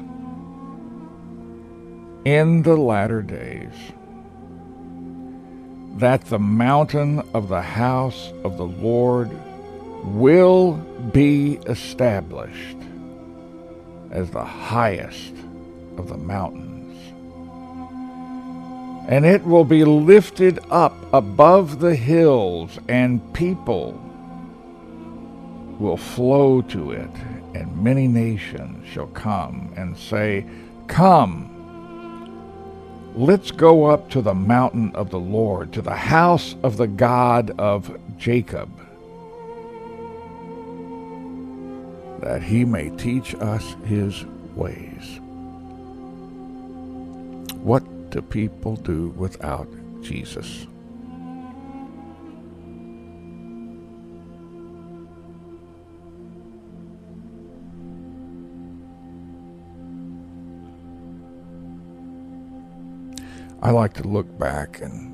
in 2.24 2.62
the 2.62 2.76
latter 2.76 3.22
days 3.22 3.74
that 5.96 6.24
the 6.26 6.38
mountain 6.38 7.20
of 7.34 7.48
the 7.48 7.62
house 7.62 8.32
of 8.44 8.56
the 8.56 8.66
Lord 8.66 9.30
will 10.04 10.72
be 11.12 11.54
established 11.66 12.76
as 14.10 14.30
the 14.30 14.44
highest 14.44 15.34
of 15.96 16.08
the 16.08 16.16
mountains. 16.16 16.72
And 19.08 19.26
it 19.26 19.44
will 19.44 19.64
be 19.64 19.84
lifted 19.84 20.58
up 20.70 20.94
above 21.12 21.80
the 21.80 21.94
hills, 21.94 22.78
and 22.88 23.32
people 23.34 23.92
will 25.78 25.96
flow 25.96 26.62
to 26.62 26.92
it, 26.92 27.10
and 27.54 27.82
many 27.82 28.06
nations 28.06 28.88
shall 28.88 29.08
come 29.08 29.72
and 29.76 29.96
say, 29.98 30.46
Come, 30.86 31.51
let's 33.14 33.50
go 33.50 33.84
up 33.84 34.10
to 34.10 34.22
the 34.22 34.34
mountain 34.34 34.90
of 34.94 35.10
the 35.10 35.20
Lord, 35.20 35.72
to 35.74 35.82
the 35.82 35.94
house 35.94 36.54
of 36.62 36.76
the 36.76 36.86
God 36.86 37.52
of 37.58 37.96
Jacob, 38.16 38.70
that 42.20 42.42
he 42.42 42.64
may 42.64 42.90
teach 42.90 43.34
us 43.34 43.76
his 43.84 44.24
ways. 44.54 45.20
What 47.62 48.10
do 48.10 48.22
people 48.22 48.76
do 48.76 49.08
without 49.10 49.68
Jesus? 50.02 50.66
I 63.62 63.70
like 63.70 63.92
to 63.94 64.02
look 64.02 64.38
back 64.38 64.80
and 64.80 65.12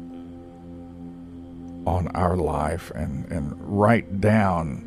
on 1.86 2.08
our 2.08 2.36
life 2.36 2.90
and, 2.94 3.30
and 3.30 3.54
write 3.60 4.20
down 4.22 4.84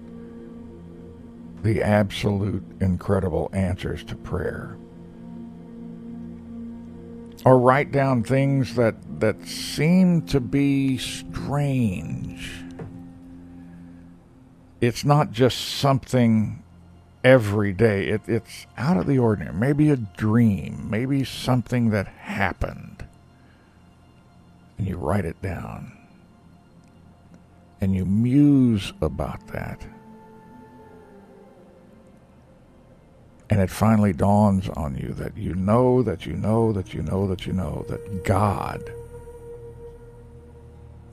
the 1.62 1.84
absolute 1.84 2.64
incredible 2.80 3.52
answers 3.54 4.04
to 4.06 4.16
prayer. 4.16 4.78
Or 7.46 7.60
write 7.60 7.92
down 7.92 8.24
things 8.24 8.76
that, 8.76 8.96
that 9.20 9.48
seem 9.48 10.24
to 10.28 10.40
be 10.40 10.98
strange. 10.98 12.52
It's 14.80 15.06
not 15.06 15.32
just 15.32 15.60
something 15.60 16.64
every 17.24 17.74
day. 17.74 18.08
It, 18.08 18.22
it's 18.28 18.66
out 18.78 18.98
of 18.98 19.06
the 19.06 19.20
ordinary. 19.20 19.54
Maybe 19.56 19.92
a 19.92 19.98
dream. 19.98 20.88
Maybe 20.90 21.24
something 21.24 21.92
that 21.92 22.08
happened 22.08 22.91
and 24.82 24.90
you 24.90 24.98
write 24.98 25.26
it 25.26 25.40
down 25.44 25.92
and 27.82 27.96
you 27.96 28.04
muse 28.04 28.92
about 29.00 29.46
that. 29.50 29.86
And 33.52 33.62
it 33.62 33.70
finally 33.70 34.12
dawns 34.12 34.70
on 34.70 34.98
you 34.98 35.14
that 35.14 35.38
you 35.38 35.54
know 35.54 36.02
that 36.02 36.26
you 36.26 36.34
know 36.34 36.72
that 36.72 36.96
you 36.96 37.04
know 37.04 37.28
that 37.28 37.46
you 37.46 37.54
know 37.54 37.86
that 37.90 38.24
God, 38.26 38.92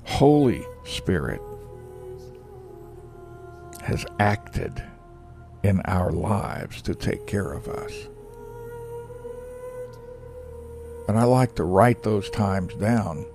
Holy 0.05 0.65
Spirit, 0.87 1.43
has 3.83 4.07
acted 4.19 4.83
in 5.63 5.83
our 5.83 6.11
lives 6.11 6.81
to 6.83 6.95
take 6.95 7.27
care 7.27 7.53
of 7.53 7.69
us. 7.69 7.93
And 11.07 11.19
I 11.19 11.25
like 11.25 11.55
to 11.57 11.65
write 11.65 12.03
those 12.03 12.31
times 12.31 12.73
down 12.75 13.27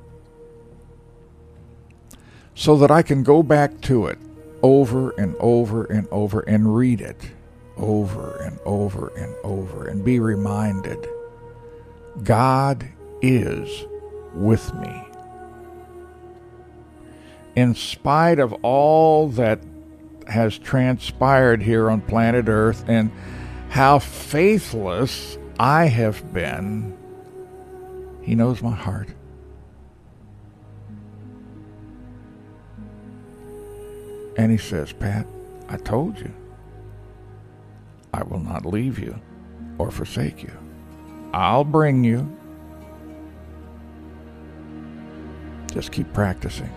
so 2.55 2.77
that 2.77 2.91
I 2.91 3.01
can 3.01 3.23
go 3.23 3.43
back 3.43 3.81
to 3.81 4.07
it 4.07 4.17
over 4.61 5.11
and 5.11 5.35
over 5.39 5.85
and 5.85 6.07
over 6.09 6.41
and 6.41 6.75
read 6.75 7.01
it 7.01 7.31
over 7.77 8.37
and 8.37 8.59
over 8.65 9.07
and 9.17 9.35
over 9.43 9.87
and 9.87 10.05
be 10.05 10.19
reminded 10.19 11.07
God 12.23 12.87
is 13.21 13.85
with 14.33 14.73
me. 14.75 15.03
In 17.55 17.75
spite 17.75 18.39
of 18.39 18.53
all 18.61 19.29
that 19.29 19.59
has 20.27 20.57
transpired 20.57 21.61
here 21.61 21.89
on 21.89 22.01
planet 22.01 22.45
Earth 22.47 22.85
and 22.87 23.11
how 23.69 23.99
faithless 23.99 25.37
I 25.59 25.85
have 25.85 26.33
been, 26.33 26.97
He 28.21 28.35
knows 28.35 28.61
my 28.61 28.75
heart. 28.75 29.09
And 34.37 34.51
he 34.51 34.57
says, 34.57 34.91
Pat, 34.93 35.27
I 35.69 35.77
told 35.77 36.19
you, 36.19 36.31
I 38.13 38.23
will 38.23 38.39
not 38.39 38.65
leave 38.65 38.99
you 38.99 39.19
or 39.77 39.91
forsake 39.91 40.43
you. 40.43 40.51
I'll 41.33 41.63
bring 41.63 42.03
you. 42.03 42.37
Just 45.73 45.91
keep 45.91 46.11
practicing. 46.13 46.71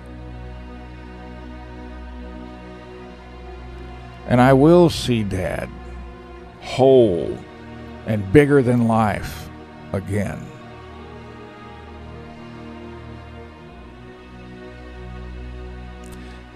And 4.28 4.40
I 4.40 4.54
will 4.54 4.90
see 4.90 5.22
Dad 5.22 5.68
whole 6.60 7.38
and 8.06 8.32
bigger 8.32 8.62
than 8.62 8.88
life 8.88 9.48
again. 9.92 10.44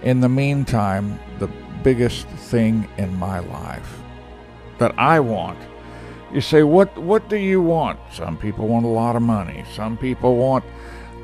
In 0.03 0.21
the 0.21 0.29
meantime, 0.29 1.19
the 1.39 1.49
biggest 1.83 2.27
thing 2.27 2.89
in 2.99 3.15
my 3.17 3.39
life 3.41 3.99
that 4.79 4.99
I 4.99 5.21
want. 5.21 5.59
You 6.33 6.41
say, 6.41 6.63
what, 6.63 6.97
what 6.97 7.29
do 7.29 7.37
you 7.37 7.61
want? 7.61 7.99
Some 8.13 8.37
people 8.37 8.69
want 8.69 8.87
a 8.87 8.89
lot 8.89 9.17
of 9.17 9.23
money. 9.23 9.65
Some 9.75 9.97
people 9.97 10.37
want 10.37 10.65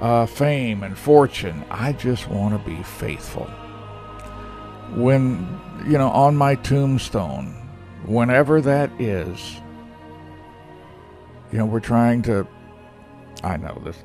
uh, 0.00 0.26
fame 0.26 0.82
and 0.82 0.96
fortune. 0.96 1.64
I 1.70 1.92
just 1.92 2.28
want 2.28 2.52
to 2.52 2.70
be 2.70 2.82
faithful. 2.82 3.46
When, 4.94 5.60
you 5.86 5.96
know, 5.96 6.10
on 6.10 6.36
my 6.36 6.56
tombstone, 6.56 7.54
whenever 8.04 8.60
that 8.60 8.90
is, 9.00 9.60
you 11.52 11.58
know, 11.58 11.66
we're 11.66 11.80
trying 11.80 12.22
to, 12.22 12.46
I 13.42 13.56
know 13.56 13.80
this, 13.84 13.96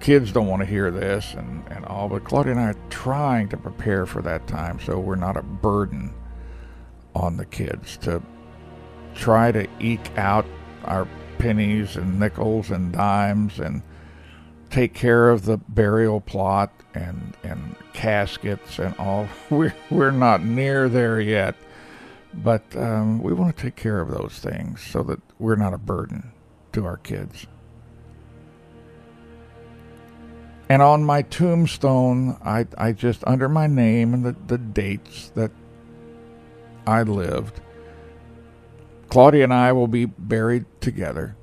kids 0.00 0.32
don't 0.32 0.46
want 0.46 0.60
to 0.60 0.66
hear 0.66 0.90
this 0.90 1.34
and, 1.34 1.64
and 1.70 1.84
all, 1.86 2.08
but 2.08 2.24
Claudia 2.24 2.52
and 2.52 2.60
I 2.60 2.70
are 2.70 2.76
trying 2.90 3.48
to 3.50 3.56
prepare 3.56 4.06
for 4.06 4.22
that 4.22 4.46
time 4.46 4.78
so 4.80 4.98
we're 4.98 5.16
not 5.16 5.36
a 5.36 5.42
burden 5.42 6.14
on 7.14 7.36
the 7.36 7.46
kids 7.46 7.96
to 7.98 8.22
try 9.14 9.50
to 9.52 9.66
eke 9.80 10.16
out 10.16 10.46
our 10.84 11.08
pennies 11.38 11.96
and 11.96 12.18
nickels 12.18 12.70
and 12.70 12.92
dimes 12.92 13.58
and 13.58 13.82
take 14.70 14.94
care 14.94 15.30
of 15.30 15.44
the 15.44 15.56
burial 15.56 16.20
plot 16.20 16.72
and 16.94 17.36
and 17.42 17.74
caskets 17.92 18.78
and 18.78 18.94
all. 18.96 19.28
We're 19.50 19.74
we're 19.90 20.10
not 20.10 20.44
near 20.44 20.88
there 20.88 21.20
yet, 21.20 21.54
but 22.34 22.62
um, 22.76 23.22
we 23.22 23.32
want 23.32 23.56
to 23.56 23.62
take 23.62 23.76
care 23.76 24.00
of 24.00 24.10
those 24.10 24.38
things 24.38 24.82
so 24.82 25.02
that 25.04 25.20
we're 25.38 25.56
not 25.56 25.74
a 25.74 25.78
burden 25.78 26.32
to 26.72 26.84
our 26.84 26.98
kids. 26.98 27.46
And 30.68 30.82
on 30.82 31.04
my 31.04 31.22
tombstone, 31.22 32.38
I, 32.44 32.66
I 32.76 32.92
just, 32.92 33.24
under 33.26 33.48
my 33.48 33.66
name 33.66 34.12
and 34.12 34.24
the, 34.24 34.36
the 34.46 34.58
dates 34.58 35.30
that 35.34 35.50
I 36.86 37.02
lived, 37.02 37.60
Claudia 39.08 39.44
and 39.44 39.54
I 39.54 39.72
will 39.72 39.88
be 39.88 40.04
buried 40.04 40.66
together. 40.80 41.36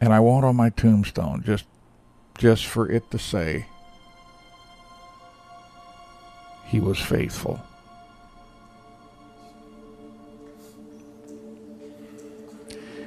And 0.00 0.12
I 0.12 0.20
want 0.20 0.44
on 0.44 0.56
my 0.56 0.70
tombstone 0.70 1.42
just 1.44 1.66
just 2.38 2.64
for 2.64 2.90
it 2.90 3.10
to 3.10 3.18
say 3.18 3.66
he 6.64 6.80
was 6.80 6.98
faithful. 6.98 7.60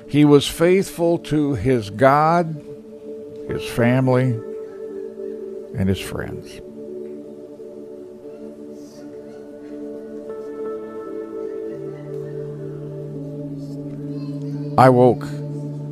He 0.07 0.23
was 0.23 0.47
faithful 0.47 1.17
to 1.17 1.55
his 1.55 1.89
God, 1.89 2.63
his 3.47 3.63
family, 3.69 4.39
and 5.75 5.89
his 5.89 5.99
friends. 5.99 6.61
I 14.77 14.89
woke 14.89 15.25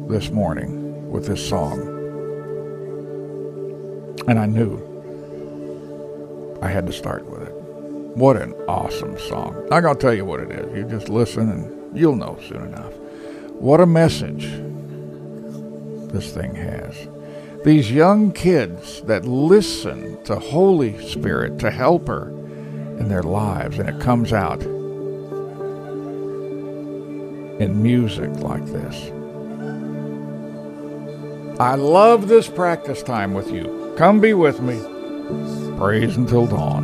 this 0.10 0.32
morning 0.32 1.12
with 1.12 1.28
this 1.28 1.48
song, 1.48 1.80
and 4.28 4.40
I 4.40 4.46
knew 4.46 4.88
I 6.62 6.68
had 6.68 6.86
to 6.88 6.94
start 6.94 7.26
with 7.30 7.44
it. 7.44 7.54
What 8.16 8.38
an 8.38 8.54
awesome 8.68 9.18
song. 9.18 9.56
I'm 9.72 9.84
going 9.84 9.96
to 9.96 10.02
tell 10.02 10.14
you 10.14 10.26
what 10.26 10.40
it 10.40 10.52
is. 10.52 10.78
You 10.78 10.84
just 10.86 11.10
listen 11.10 11.50
and 11.50 11.98
you'll 11.98 12.16
know 12.16 12.38
soon 12.48 12.64
enough. 12.68 12.94
What 13.52 13.82
a 13.82 13.86
message 13.86 14.50
this 16.12 16.34
thing 16.34 16.56
has. 16.56 17.08
These 17.64 17.92
young 17.92 18.32
kids 18.32 19.02
that 19.04 19.24
listen 19.26 20.24
to 20.24 20.38
Holy 20.38 21.00
Spirit, 21.08 21.60
to 21.60 21.70
help 21.70 22.08
her 22.08 22.30
in 22.98 23.08
their 23.08 23.22
lives, 23.22 23.78
and 23.78 23.88
it 23.88 24.00
comes 24.02 24.34
out 24.34 24.64
in 27.62 27.84
music 27.84 28.32
like 28.38 28.66
this. 28.66 29.12
I 31.60 31.76
love 31.76 32.28
this 32.28 32.48
practice 32.48 33.04
time 33.04 33.36
with 33.36 33.52
you. 33.52 33.94
Come 33.96 34.20
be 34.20 34.34
with 34.34 34.60
me. 34.60 34.80
Praise 35.78 36.18
until 36.18 36.48
dawn. 36.48 36.81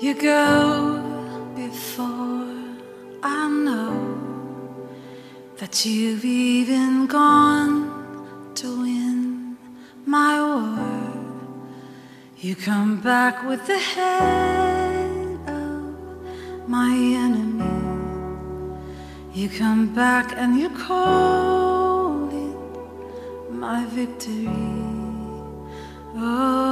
You 0.00 0.14
go 0.14 1.52
before 1.54 2.56
I 3.22 3.50
know 3.50 4.96
that 5.58 5.84
you've 5.84 6.24
even 6.24 7.06
gone 7.06 8.54
to 8.54 8.80
win 8.80 9.58
my 10.06 10.40
war. 10.40 11.12
You 12.38 12.56
come 12.56 13.02
back 13.02 13.46
with 13.46 13.66
the 13.66 13.78
head 13.78 15.38
of 15.46 16.66
my 16.66 16.94
enemy. 17.26 17.76
You 19.34 19.50
come 19.50 19.94
back 19.94 20.32
and 20.34 20.58
you 20.58 20.70
call 20.70 22.26
it 22.46 23.52
my 23.52 23.84
victory. 23.84 24.48
Oh. 26.16 26.69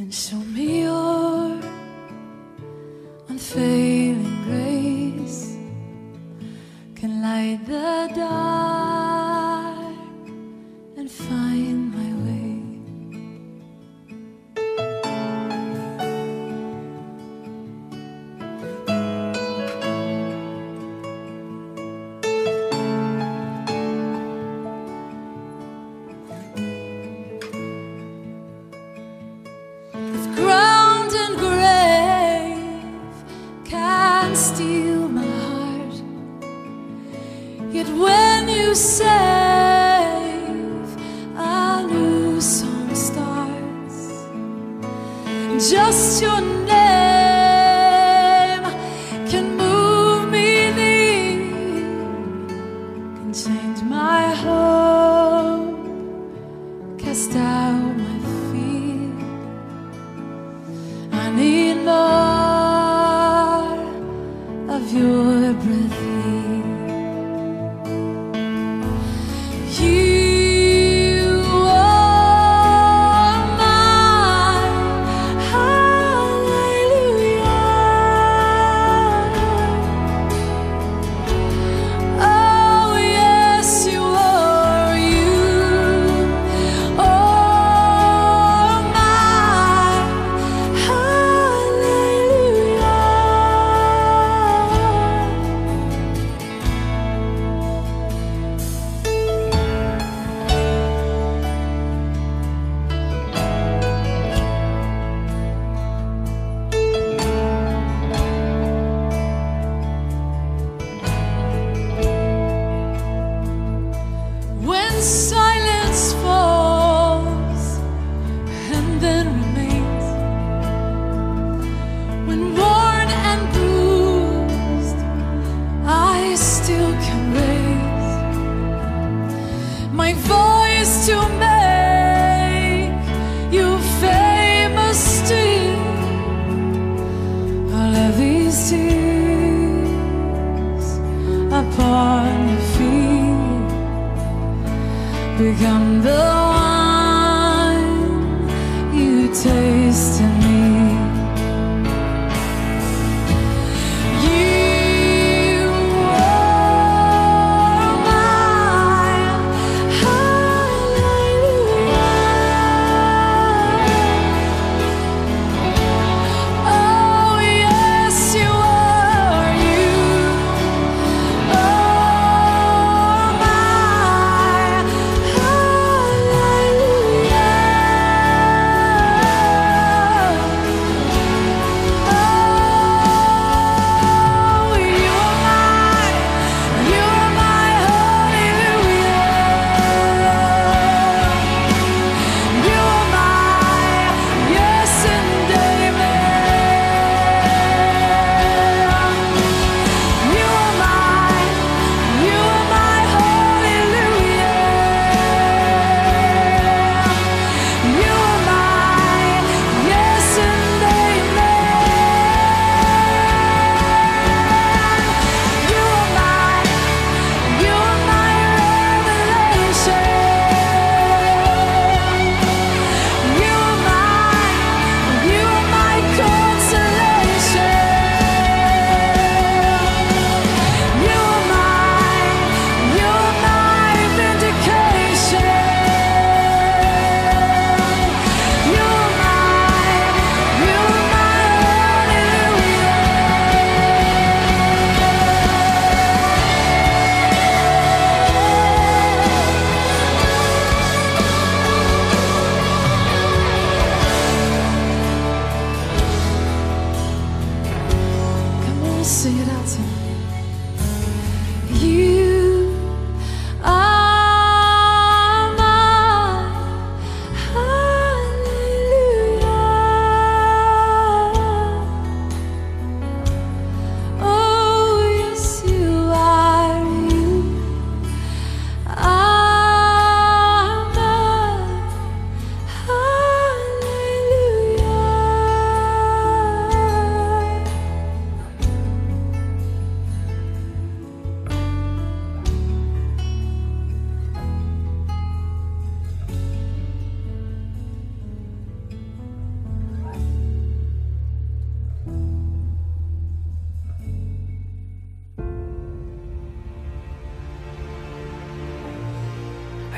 Can 0.00 0.10
show 0.10 0.36
me 0.56 0.69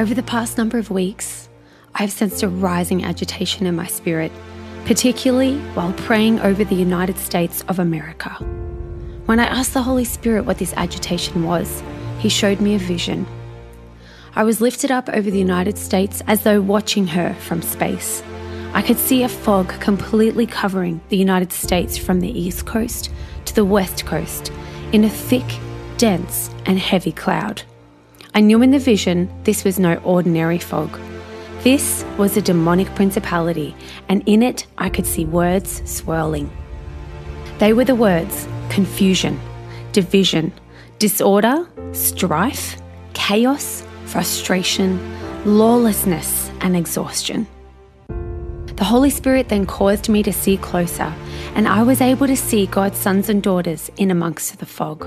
Over 0.02 0.14
the 0.14 0.22
past 0.24 0.58
number 0.58 0.78
of 0.78 0.90
weeks, 0.90 1.48
I've 1.94 2.10
sensed 2.10 2.42
a 2.42 2.48
rising 2.48 3.04
agitation 3.04 3.66
in 3.66 3.76
my 3.76 3.86
spirit, 3.86 4.32
particularly 4.84 5.60
while 5.74 5.92
praying 5.92 6.40
over 6.40 6.64
the 6.64 6.74
United 6.74 7.16
States 7.18 7.62
of 7.68 7.78
America. 7.78 8.30
When 9.26 9.38
I 9.38 9.44
asked 9.44 9.74
the 9.74 9.82
Holy 9.82 10.04
Spirit 10.04 10.44
what 10.44 10.58
this 10.58 10.74
agitation 10.76 11.44
was, 11.44 11.84
He 12.18 12.28
showed 12.28 12.60
me 12.60 12.74
a 12.74 12.80
vision. 12.80 13.28
I 14.34 14.42
was 14.42 14.60
lifted 14.60 14.90
up 14.90 15.08
over 15.08 15.30
the 15.30 15.38
United 15.38 15.78
States 15.78 16.20
as 16.26 16.42
though 16.42 16.60
watching 16.60 17.06
her 17.06 17.34
from 17.34 17.62
space. 17.62 18.24
I 18.74 18.82
could 18.82 18.98
see 18.98 19.22
a 19.22 19.28
fog 19.28 19.68
completely 19.78 20.46
covering 20.46 21.00
the 21.10 21.16
United 21.16 21.52
States 21.52 21.96
from 21.96 22.18
the 22.18 22.36
east 22.36 22.66
coast 22.66 23.08
to 23.44 23.54
the 23.54 23.64
west 23.64 24.04
coast 24.04 24.50
in 24.90 25.04
a 25.04 25.08
thick, 25.08 25.46
dense, 25.96 26.50
and 26.66 26.76
heavy 26.76 27.12
cloud. 27.12 27.62
I 28.34 28.40
knew 28.40 28.62
in 28.62 28.70
the 28.70 28.78
vision 28.78 29.28
this 29.44 29.62
was 29.62 29.78
no 29.78 29.96
ordinary 29.96 30.58
fog. 30.58 30.98
This 31.62 32.02
was 32.16 32.34
a 32.34 32.42
demonic 32.42 32.92
principality, 32.94 33.76
and 34.08 34.22
in 34.26 34.42
it 34.42 34.66
I 34.78 34.88
could 34.88 35.06
see 35.06 35.26
words 35.26 35.82
swirling. 35.84 36.50
They 37.58 37.74
were 37.74 37.84
the 37.84 37.94
words 37.94 38.48
confusion, 38.70 39.38
division, 39.92 40.50
disorder, 40.98 41.68
strife, 41.92 42.80
chaos, 43.12 43.84
frustration, 44.06 44.98
lawlessness, 45.44 46.50
and 46.62 46.74
exhaustion. 46.74 47.46
The 48.82 48.88
Holy 48.88 49.10
Spirit 49.10 49.48
then 49.48 49.64
caused 49.64 50.08
me 50.08 50.24
to 50.24 50.32
see 50.32 50.56
closer, 50.56 51.14
and 51.54 51.68
I 51.68 51.84
was 51.84 52.00
able 52.00 52.26
to 52.26 52.36
see 52.36 52.66
God's 52.66 52.98
sons 52.98 53.28
and 53.28 53.40
daughters 53.40 53.92
in 53.96 54.10
amongst 54.10 54.58
the 54.58 54.66
fog. 54.66 55.06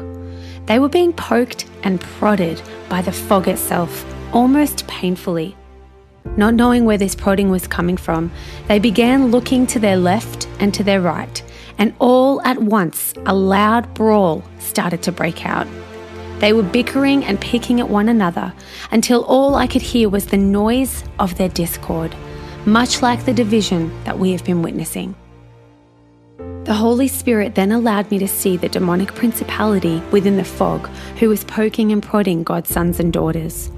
They 0.66 0.80
were 0.80 0.88
being 0.88 1.12
poked 1.12 1.66
and 1.84 2.00
prodded 2.00 2.62
by 2.88 3.02
the 3.02 3.12
fog 3.12 3.50
itself, 3.50 4.06
almost 4.34 4.88
painfully. 4.88 5.58
Not 6.38 6.54
knowing 6.54 6.86
where 6.86 6.98
this 6.98 7.16
prodding 7.16 7.50
was 7.50 7.68
coming 7.68 7.98
from, 7.98 8.32
they 8.70 8.80
began 8.80 9.30
looking 9.30 9.68
to 9.68 9.80
their 9.80 9.98
left 9.98 10.48
and 10.62 10.74
to 10.74 10.82
their 10.82 11.02
right, 11.02 11.44
and 11.78 11.94
all 12.00 12.42
at 12.44 12.62
once 12.62 13.14
a 13.26 13.36
loud 13.36 13.94
brawl 13.94 14.42
started 14.58 15.04
to 15.04 15.12
break 15.12 15.46
out. 15.46 15.68
They 16.40 16.54
were 16.54 16.64
bickering 16.64 17.26
and 17.26 17.42
picking 17.42 17.82
at 17.82 17.90
one 17.90 18.08
another 18.08 18.54
until 18.92 19.26
all 19.26 19.56
I 19.56 19.68
could 19.68 19.82
hear 19.82 20.08
was 20.08 20.28
the 20.28 20.38
noise 20.38 21.04
of 21.20 21.36
their 21.36 21.50
discord, 21.50 22.16
much 22.66 23.02
like 23.02 23.26
the 23.26 23.34
division 23.34 23.92
that 24.06 24.18
we 24.18 24.32
have 24.32 24.44
been 24.44 24.62
witnessing. 24.62 25.16
The 26.66 26.74
Holy 26.74 27.08
Spirit 27.08 27.54
then 27.54 27.72
allowed 27.72 28.10
me 28.10 28.18
to 28.18 28.28
see 28.28 28.58
the 28.58 28.70
demonic 28.70 29.14
principality 29.14 30.00
within 30.12 30.36
the 30.36 30.44
fog 30.44 30.88
who 31.20 31.30
was 31.30 31.44
poking 31.44 31.92
and 31.92 32.02
prodding 32.02 32.44
God's 32.44 32.72
sons 32.72 33.00
and 33.00 33.14
daughters. 33.14 33.70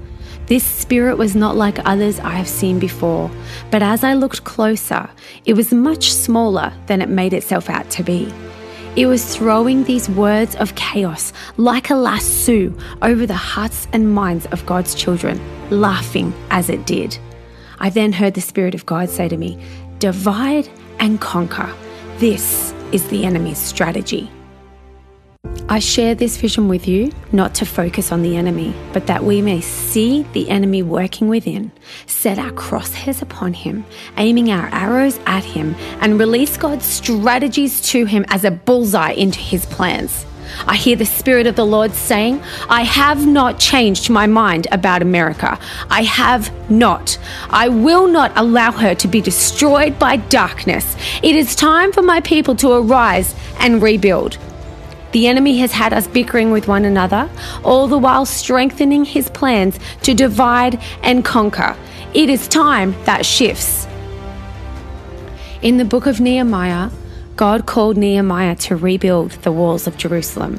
This 0.46 0.64
spirit 0.64 1.18
was 1.18 1.36
not 1.36 1.54
like 1.54 1.86
others 1.86 2.18
I 2.20 2.30
have 2.30 2.48
seen 2.48 2.78
before, 2.78 3.30
but 3.70 3.82
as 3.82 4.02
I 4.02 4.14
looked 4.14 4.44
closer, 4.44 5.10
it 5.44 5.52
was 5.52 5.74
much 5.74 6.10
smaller 6.10 6.72
than 6.86 7.02
it 7.02 7.10
made 7.10 7.34
itself 7.34 7.68
out 7.68 7.90
to 7.90 8.02
be. 8.02 8.32
It 8.96 9.04
was 9.04 9.36
throwing 9.36 9.84
these 9.84 10.08
words 10.08 10.56
of 10.56 10.74
chaos 10.74 11.34
like 11.58 11.90
a 11.90 11.94
lasso 11.94 12.72
over 13.02 13.26
the 13.26 13.34
hearts 13.34 13.86
and 13.92 14.14
minds 14.14 14.46
of 14.46 14.64
God's 14.64 14.94
children, 14.94 15.38
laughing 15.68 16.32
as 16.48 16.70
it 16.70 16.86
did. 16.86 17.18
I 17.80 17.90
then 17.90 18.12
heard 18.12 18.34
the 18.34 18.40
Spirit 18.40 18.74
of 18.74 18.86
God 18.86 19.08
say 19.08 19.28
to 19.28 19.36
me, 19.36 19.58
Divide 19.98 20.68
and 21.00 21.20
conquer. 21.20 21.72
This 22.18 22.72
is 22.92 23.08
the 23.08 23.24
enemy's 23.24 23.58
strategy. 23.58 24.30
I 25.70 25.80
share 25.80 26.14
this 26.14 26.38
vision 26.38 26.68
with 26.68 26.88
you 26.88 27.12
not 27.30 27.54
to 27.56 27.66
focus 27.66 28.10
on 28.10 28.22
the 28.22 28.36
enemy, 28.36 28.74
but 28.92 29.06
that 29.06 29.22
we 29.22 29.42
may 29.42 29.60
see 29.60 30.22
the 30.32 30.48
enemy 30.48 30.82
working 30.82 31.28
within, 31.28 31.70
set 32.06 32.38
our 32.38 32.50
crosshairs 32.52 33.20
upon 33.20 33.52
him, 33.52 33.84
aiming 34.16 34.50
our 34.50 34.68
arrows 34.72 35.20
at 35.26 35.44
him, 35.44 35.74
and 36.00 36.18
release 36.18 36.56
God's 36.56 36.86
strategies 36.86 37.82
to 37.82 38.06
him 38.06 38.24
as 38.28 38.44
a 38.44 38.50
bullseye 38.50 39.12
into 39.12 39.40
his 39.40 39.66
plans. 39.66 40.24
I 40.66 40.76
hear 40.76 40.96
the 40.96 41.06
Spirit 41.06 41.46
of 41.46 41.56
the 41.56 41.66
Lord 41.66 41.92
saying, 41.92 42.42
I 42.68 42.82
have 42.82 43.26
not 43.26 43.58
changed 43.58 44.10
my 44.10 44.26
mind 44.26 44.66
about 44.70 45.02
America. 45.02 45.58
I 45.90 46.02
have 46.02 46.52
not. 46.70 47.18
I 47.50 47.68
will 47.68 48.08
not 48.08 48.32
allow 48.36 48.72
her 48.72 48.94
to 48.94 49.08
be 49.08 49.20
destroyed 49.20 49.98
by 49.98 50.16
darkness. 50.16 50.96
It 51.22 51.34
is 51.34 51.54
time 51.54 51.92
for 51.92 52.02
my 52.02 52.20
people 52.20 52.54
to 52.56 52.72
arise 52.72 53.34
and 53.58 53.82
rebuild. 53.82 54.38
The 55.12 55.26
enemy 55.26 55.58
has 55.58 55.72
had 55.72 55.92
us 55.92 56.06
bickering 56.06 56.50
with 56.50 56.68
one 56.68 56.84
another, 56.84 57.30
all 57.64 57.86
the 57.86 57.98
while 57.98 58.26
strengthening 58.26 59.04
his 59.04 59.30
plans 59.30 59.78
to 60.02 60.12
divide 60.12 60.80
and 61.02 61.24
conquer. 61.24 61.76
It 62.12 62.28
is 62.28 62.46
time 62.46 62.94
that 63.04 63.24
shifts. 63.24 63.86
In 65.62 65.78
the 65.78 65.84
book 65.84 66.06
of 66.06 66.20
Nehemiah, 66.20 66.90
God 67.38 67.66
called 67.66 67.96
Nehemiah 67.96 68.56
to 68.56 68.74
rebuild 68.74 69.30
the 69.42 69.52
walls 69.52 69.86
of 69.86 69.96
Jerusalem. 69.96 70.58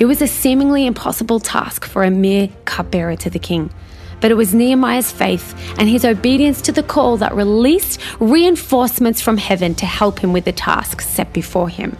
It 0.00 0.06
was 0.06 0.20
a 0.20 0.26
seemingly 0.26 0.84
impossible 0.84 1.38
task 1.38 1.84
for 1.84 2.02
a 2.02 2.10
mere 2.10 2.48
cupbearer 2.64 3.14
to 3.18 3.30
the 3.30 3.38
king. 3.38 3.70
But 4.20 4.32
it 4.32 4.34
was 4.34 4.52
Nehemiah's 4.52 5.12
faith 5.12 5.54
and 5.78 5.88
his 5.88 6.04
obedience 6.04 6.60
to 6.62 6.72
the 6.72 6.82
call 6.82 7.16
that 7.18 7.36
released 7.36 8.00
reinforcements 8.18 9.20
from 9.20 9.36
heaven 9.36 9.76
to 9.76 9.86
help 9.86 10.18
him 10.18 10.32
with 10.32 10.46
the 10.46 10.52
task 10.52 11.00
set 11.00 11.32
before 11.32 11.68
him. 11.68 11.96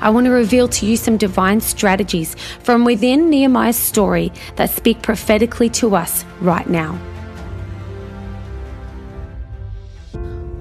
I 0.00 0.10
want 0.10 0.26
to 0.26 0.30
reveal 0.30 0.68
to 0.68 0.86
you 0.86 0.96
some 0.96 1.16
divine 1.16 1.60
strategies 1.60 2.36
from 2.62 2.84
within 2.84 3.30
Nehemiah's 3.30 3.74
story 3.74 4.30
that 4.54 4.70
speak 4.70 5.02
prophetically 5.02 5.70
to 5.70 5.96
us 5.96 6.24
right 6.40 6.68
now. 6.70 6.96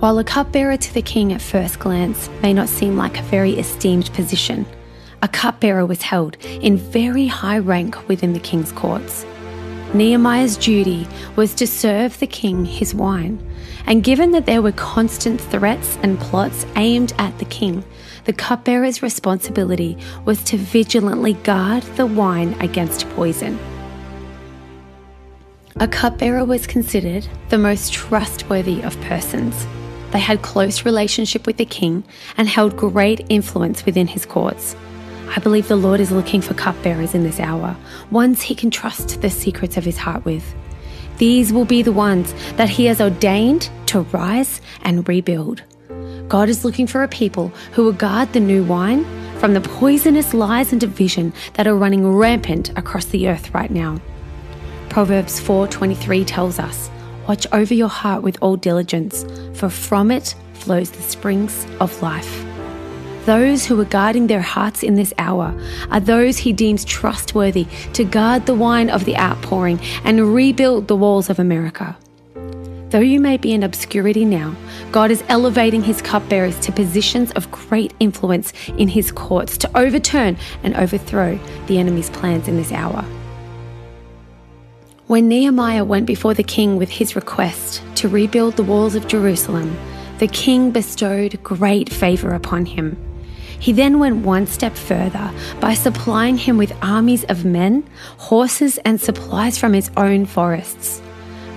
While 0.05 0.19
a 0.19 0.23
cupbearer 0.23 0.77
to 0.77 0.93
the 0.93 1.01
king 1.01 1.33
at 1.33 1.41
first 1.41 1.79
glance 1.79 2.29
may 2.43 2.53
not 2.53 2.69
seem 2.69 2.95
like 2.95 3.17
a 3.17 3.23
very 3.23 3.53
esteemed 3.57 4.13
position, 4.13 4.67
a 5.23 5.27
cupbearer 5.27 5.83
was 5.83 6.03
held 6.03 6.37
in 6.45 6.77
very 6.77 7.25
high 7.25 7.57
rank 7.57 8.07
within 8.07 8.33
the 8.33 8.39
king's 8.39 8.71
courts. 8.71 9.25
Nehemiah's 9.95 10.57
duty 10.57 11.07
was 11.35 11.55
to 11.55 11.65
serve 11.65 12.19
the 12.19 12.27
king 12.27 12.65
his 12.65 12.93
wine, 12.93 13.43
and 13.87 14.03
given 14.03 14.29
that 14.33 14.45
there 14.45 14.61
were 14.61 14.73
constant 14.73 15.41
threats 15.41 15.97
and 16.03 16.19
plots 16.19 16.67
aimed 16.75 17.11
at 17.17 17.35
the 17.39 17.45
king, 17.45 17.83
the 18.25 18.33
cupbearer's 18.33 19.01
responsibility 19.01 19.97
was 20.23 20.43
to 20.43 20.55
vigilantly 20.55 21.33
guard 21.33 21.81
the 21.97 22.05
wine 22.05 22.53
against 22.61 23.09
poison. 23.15 23.57
A 25.77 25.87
cupbearer 25.87 26.45
was 26.45 26.67
considered 26.67 27.27
the 27.49 27.57
most 27.57 27.91
trustworthy 27.91 28.83
of 28.83 29.01
persons. 29.01 29.65
They 30.15 30.21
had 30.21 30.41
close 30.41 30.85
relationship 30.85 31.45
with 31.45 31.57
the 31.57 31.65
king 31.65 32.05
and 32.37 32.47
held 32.47 32.77
great 32.77 33.25
influence 33.27 33.85
within 33.85 34.07
his 34.07 34.25
courts. 34.25 34.73
I 35.35 35.39
believe 35.39 35.67
the 35.67 35.75
Lord 35.75 35.99
is 35.99 36.09
looking 36.09 36.39
for 36.39 36.53
cupbearers 36.53 37.13
in 37.13 37.23
this 37.23 37.41
hour, 37.41 37.75
ones 38.11 38.41
he 38.41 38.55
can 38.55 38.71
trust 38.71 39.21
the 39.21 39.29
secrets 39.29 39.75
of 39.75 39.83
his 39.83 39.97
heart 39.97 40.23
with. 40.23 40.55
These 41.17 41.51
will 41.51 41.65
be 41.65 41.81
the 41.81 41.91
ones 41.91 42.33
that 42.55 42.69
he 42.69 42.85
has 42.85 43.01
ordained 43.01 43.69
to 43.87 44.03
rise 44.13 44.61
and 44.83 45.05
rebuild. 45.05 45.63
God 46.29 46.47
is 46.47 46.63
looking 46.63 46.87
for 46.87 47.03
a 47.03 47.09
people 47.09 47.49
who 47.73 47.83
will 47.83 47.91
guard 47.91 48.31
the 48.31 48.39
new 48.39 48.63
wine 48.63 49.03
from 49.39 49.53
the 49.53 49.59
poisonous 49.59 50.33
lies 50.33 50.71
and 50.71 50.79
division 50.79 51.33
that 51.55 51.67
are 51.67 51.75
running 51.75 52.07
rampant 52.07 52.69
across 52.77 53.03
the 53.07 53.27
earth 53.27 53.53
right 53.53 53.69
now. 53.69 53.99
Proverbs 54.87 55.41
4:23 55.41 56.23
tells 56.25 56.57
us, 56.57 56.89
Watch 57.27 57.47
over 57.51 57.73
your 57.73 57.89
heart 57.89 58.21
with 58.21 58.37
all 58.41 58.55
diligence, 58.55 59.25
for 59.57 59.69
from 59.69 60.11
it 60.11 60.35
flows 60.53 60.91
the 60.91 61.01
springs 61.01 61.65
of 61.79 62.01
life. 62.01 62.45
Those 63.25 63.65
who 63.65 63.79
are 63.81 63.85
guarding 63.85 64.27
their 64.27 64.41
hearts 64.41 64.83
in 64.83 64.93
this 64.93 65.11
hour 65.17 65.59
are 65.89 65.99
those 65.99 66.37
he 66.37 66.53
deems 66.53 66.85
trustworthy 66.85 67.65
to 67.93 68.03
guard 68.03 68.45
the 68.45 68.53
wine 68.53 68.91
of 68.91 69.05
the 69.05 69.17
outpouring 69.17 69.79
and 70.03 70.35
rebuild 70.35 70.87
the 70.87 70.95
walls 70.95 71.31
of 71.31 71.39
America. 71.39 71.97
Though 72.89 72.99
you 72.99 73.19
may 73.19 73.37
be 73.37 73.51
in 73.51 73.63
obscurity 73.63 74.25
now, 74.25 74.55
God 74.91 75.09
is 75.09 75.23
elevating 75.27 75.81
his 75.81 76.03
cupbearers 76.03 76.59
to 76.59 76.71
positions 76.71 77.31
of 77.31 77.49
great 77.49 77.95
influence 77.99 78.53
in 78.77 78.87
his 78.87 79.11
courts 79.11 79.57
to 79.57 79.77
overturn 79.77 80.37
and 80.61 80.75
overthrow 80.75 81.39
the 81.65 81.79
enemy's 81.79 82.11
plans 82.11 82.47
in 82.47 82.57
this 82.57 82.71
hour. 82.71 83.03
When 85.07 85.27
Nehemiah 85.27 85.85
went 85.85 86.07
before 86.07 86.33
the 86.33 86.41
king 86.41 86.77
with 86.77 86.89
his 86.89 87.15
request 87.15 87.83
to 87.97 88.09
rebuild 88.09 88.55
the 88.55 88.63
walls 88.63 88.95
of 88.95 89.07
Jerusalem, 89.07 89.77
the 90.17 90.27
king 90.27 90.71
bestowed 90.71 91.43
great 91.43 91.93
favor 91.93 92.31
upon 92.31 92.65
him. 92.65 92.97
He 93.59 93.71
then 93.71 93.99
went 93.99 94.25
one 94.25 94.47
step 94.47 94.73
further 94.73 95.31
by 95.59 95.75
supplying 95.75 96.37
him 96.37 96.57
with 96.57 96.75
armies 96.81 97.23
of 97.25 97.45
men, 97.45 97.87
horses, 98.17 98.79
and 98.79 98.99
supplies 98.99 99.59
from 99.59 99.73
his 99.73 99.91
own 99.95 100.25
forests. 100.25 101.03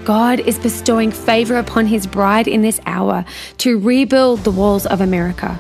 God 0.05 0.41
is 0.41 0.59
bestowing 0.59 1.11
favor 1.11 1.57
upon 1.57 1.87
his 1.87 2.07
bride 2.07 2.49
in 2.49 2.61
this 2.61 2.81
hour 2.85 3.25
to 3.59 3.79
rebuild 3.79 4.41
the 4.41 4.51
walls 4.51 4.85
of 4.85 5.01
America. 5.01 5.59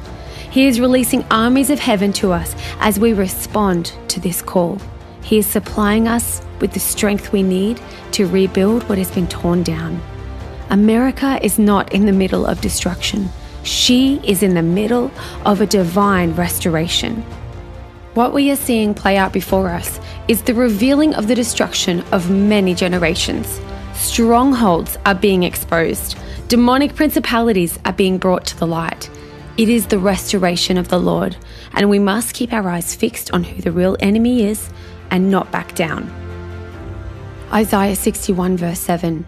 He 0.50 0.66
is 0.66 0.78
releasing 0.78 1.24
armies 1.30 1.70
of 1.70 1.78
heaven 1.78 2.12
to 2.14 2.32
us 2.32 2.54
as 2.80 3.00
we 3.00 3.14
respond 3.14 3.94
to 4.08 4.20
this 4.20 4.42
call. 4.42 4.78
He 5.22 5.38
is 5.38 5.46
supplying 5.46 6.06
us 6.06 6.42
with 6.60 6.72
the 6.72 6.80
strength 6.80 7.32
we 7.32 7.42
need 7.42 7.80
to 8.12 8.26
rebuild 8.26 8.88
what 8.88 8.98
has 8.98 9.10
been 9.10 9.28
torn 9.28 9.62
down. 9.62 10.00
America 10.70 11.38
is 11.42 11.58
not 11.58 11.92
in 11.92 12.06
the 12.06 12.12
middle 12.12 12.44
of 12.44 12.60
destruction, 12.60 13.28
she 13.62 14.20
is 14.24 14.42
in 14.42 14.54
the 14.54 14.62
middle 14.62 15.10
of 15.44 15.60
a 15.60 15.66
divine 15.66 16.34
restoration. 16.34 17.22
What 18.14 18.32
we 18.32 18.50
are 18.50 18.56
seeing 18.56 18.94
play 18.94 19.16
out 19.16 19.32
before 19.32 19.68
us 19.68 20.00
is 20.26 20.42
the 20.42 20.54
revealing 20.54 21.14
of 21.14 21.28
the 21.28 21.34
destruction 21.34 22.00
of 22.12 22.30
many 22.30 22.74
generations. 22.74 23.60
Strongholds 23.94 24.98
are 25.06 25.14
being 25.14 25.42
exposed, 25.42 26.16
demonic 26.48 26.94
principalities 26.94 27.78
are 27.84 27.92
being 27.92 28.18
brought 28.18 28.46
to 28.46 28.58
the 28.58 28.66
light. 28.66 29.10
It 29.56 29.68
is 29.68 29.86
the 29.86 29.98
restoration 29.98 30.78
of 30.78 30.88
the 30.88 31.00
Lord, 31.00 31.36
and 31.72 31.90
we 31.90 31.98
must 31.98 32.34
keep 32.34 32.52
our 32.52 32.68
eyes 32.68 32.94
fixed 32.94 33.32
on 33.32 33.44
who 33.44 33.60
the 33.60 33.72
real 33.72 33.96
enemy 34.00 34.44
is 34.44 34.70
and 35.10 35.30
not 35.30 35.50
back 35.50 35.74
down. 35.74 36.27
Isaiah 37.52 37.96
61, 37.96 38.56
verse 38.56 38.80
7 38.80 39.26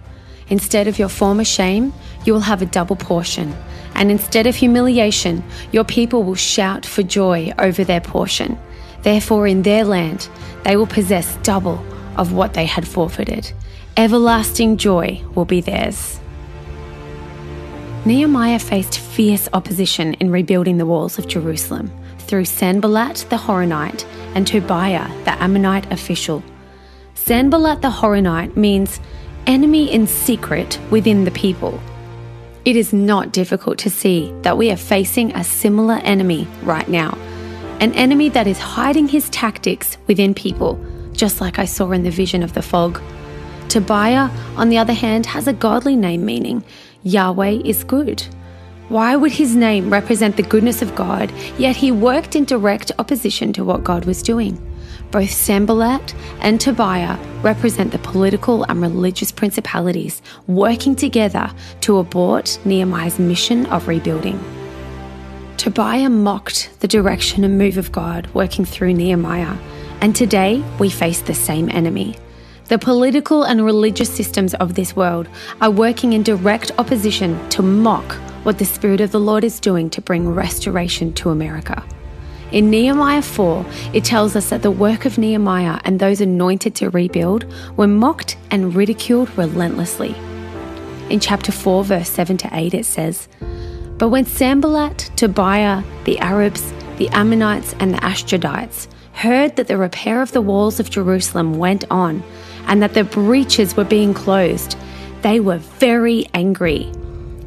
Instead 0.48 0.88
of 0.88 0.98
your 0.98 1.08
former 1.08 1.44
shame, 1.44 1.92
you 2.24 2.32
will 2.32 2.40
have 2.40 2.60
a 2.60 2.66
double 2.66 2.96
portion, 2.96 3.54
and 3.94 4.10
instead 4.10 4.46
of 4.46 4.56
humiliation, 4.56 5.42
your 5.72 5.84
people 5.84 6.22
will 6.22 6.34
shout 6.34 6.84
for 6.84 7.02
joy 7.02 7.52
over 7.58 7.84
their 7.84 8.00
portion. 8.00 8.58
Therefore, 9.02 9.46
in 9.46 9.62
their 9.62 9.84
land, 9.84 10.28
they 10.64 10.76
will 10.76 10.86
possess 10.86 11.36
double 11.42 11.82
of 12.16 12.32
what 12.32 12.54
they 12.54 12.66
had 12.66 12.86
forfeited. 12.86 13.52
Everlasting 13.96 14.76
joy 14.76 15.22
will 15.34 15.44
be 15.44 15.60
theirs. 15.60 16.20
Nehemiah 18.04 18.58
faced 18.58 18.98
fierce 18.98 19.48
opposition 19.52 20.14
in 20.14 20.30
rebuilding 20.30 20.78
the 20.78 20.86
walls 20.86 21.18
of 21.18 21.28
Jerusalem 21.28 21.90
through 22.18 22.44
Sanballat 22.44 23.26
the 23.30 23.36
Horonite 23.36 24.04
and 24.34 24.46
Tobiah 24.46 25.08
the 25.24 25.42
Ammonite 25.42 25.90
official. 25.92 26.42
Sanballat 27.30 27.80
the 27.80 27.90
Horonite 27.90 28.56
means 28.56 28.98
enemy 29.46 29.88
in 29.88 30.08
secret 30.08 30.80
within 30.90 31.22
the 31.22 31.30
people. 31.30 31.80
It 32.64 32.74
is 32.74 32.92
not 32.92 33.30
difficult 33.30 33.78
to 33.78 33.88
see 33.88 34.34
that 34.42 34.58
we 34.58 34.72
are 34.72 34.76
facing 34.76 35.30
a 35.30 35.44
similar 35.44 36.00
enemy 36.02 36.48
right 36.64 36.88
now. 36.88 37.16
An 37.78 37.92
enemy 37.92 38.30
that 38.30 38.48
is 38.48 38.58
hiding 38.58 39.06
his 39.06 39.30
tactics 39.30 39.96
within 40.08 40.34
people, 40.34 40.84
just 41.12 41.40
like 41.40 41.60
I 41.60 41.66
saw 41.66 41.92
in 41.92 42.02
the 42.02 42.10
vision 42.10 42.42
of 42.42 42.54
the 42.54 42.62
fog. 42.62 43.00
Tobiah, 43.68 44.28
on 44.56 44.68
the 44.68 44.78
other 44.78 44.92
hand, 44.92 45.26
has 45.26 45.46
a 45.46 45.52
godly 45.52 45.94
name 45.94 46.24
meaning 46.24 46.64
Yahweh 47.04 47.60
is 47.64 47.84
good. 47.84 48.22
Why 48.88 49.14
would 49.14 49.30
his 49.30 49.54
name 49.54 49.88
represent 49.88 50.36
the 50.36 50.42
goodness 50.42 50.82
of 50.82 50.96
God, 50.96 51.30
yet 51.56 51.76
he 51.76 51.92
worked 51.92 52.34
in 52.34 52.44
direct 52.44 52.90
opposition 52.98 53.52
to 53.52 53.64
what 53.64 53.84
God 53.84 54.04
was 54.04 54.20
doing? 54.20 54.58
Both 55.10 55.32
Sanballat 55.32 56.14
and 56.40 56.60
Tobiah 56.60 57.18
represent 57.42 57.90
the 57.90 57.98
political 57.98 58.62
and 58.64 58.80
religious 58.80 59.32
principalities 59.32 60.22
working 60.46 60.94
together 60.94 61.50
to 61.80 61.98
abort 61.98 62.60
Nehemiah's 62.64 63.18
mission 63.18 63.66
of 63.66 63.88
rebuilding. 63.88 64.38
Tobiah 65.56 66.08
mocked 66.08 66.70
the 66.78 66.86
direction 66.86 67.42
and 67.42 67.58
move 67.58 67.76
of 67.76 67.90
God 67.90 68.28
working 68.34 68.64
through 68.64 68.94
Nehemiah, 68.94 69.58
and 70.00 70.14
today 70.14 70.62
we 70.78 70.88
face 70.88 71.20
the 71.20 71.34
same 71.34 71.68
enemy. 71.70 72.16
The 72.68 72.78
political 72.78 73.42
and 73.42 73.64
religious 73.64 74.14
systems 74.14 74.54
of 74.54 74.76
this 74.76 74.94
world 74.94 75.28
are 75.60 75.72
working 75.72 76.12
in 76.12 76.22
direct 76.22 76.70
opposition 76.78 77.48
to 77.50 77.62
mock 77.62 78.12
what 78.44 78.58
the 78.58 78.64
Spirit 78.64 79.00
of 79.00 79.10
the 79.10 79.18
Lord 79.18 79.42
is 79.42 79.58
doing 79.58 79.90
to 79.90 80.00
bring 80.00 80.28
restoration 80.28 81.12
to 81.14 81.30
America. 81.30 81.84
In 82.52 82.68
Nehemiah 82.68 83.22
4, 83.22 83.64
it 83.92 84.02
tells 84.02 84.34
us 84.34 84.50
that 84.50 84.62
the 84.62 84.72
work 84.72 85.04
of 85.04 85.18
Nehemiah 85.18 85.78
and 85.84 86.00
those 86.00 86.20
anointed 86.20 86.74
to 86.76 86.90
rebuild 86.90 87.44
were 87.76 87.86
mocked 87.86 88.36
and 88.50 88.74
ridiculed 88.74 89.30
relentlessly. 89.38 90.16
In 91.10 91.20
chapter 91.20 91.52
4, 91.52 91.84
verse 91.84 92.10
7 92.10 92.36
to 92.38 92.48
8, 92.50 92.74
it 92.74 92.86
says, 92.86 93.28
But 93.98 94.08
when 94.08 94.24
Sanballat, 94.24 95.12
Tobiah, 95.14 95.84
the 96.04 96.18
Arabs, 96.18 96.72
the 96.96 97.08
Ammonites, 97.10 97.72
and 97.78 97.94
the 97.94 97.98
Ashdodites 97.98 98.88
heard 99.12 99.54
that 99.54 99.68
the 99.68 99.76
repair 99.76 100.20
of 100.20 100.32
the 100.32 100.40
walls 100.40 100.80
of 100.80 100.90
Jerusalem 100.90 101.56
went 101.56 101.84
on 101.88 102.20
and 102.66 102.82
that 102.82 102.94
the 102.94 103.04
breaches 103.04 103.76
were 103.76 103.84
being 103.84 104.12
closed, 104.12 104.76
they 105.22 105.38
were 105.38 105.58
very 105.58 106.26
angry. 106.34 106.90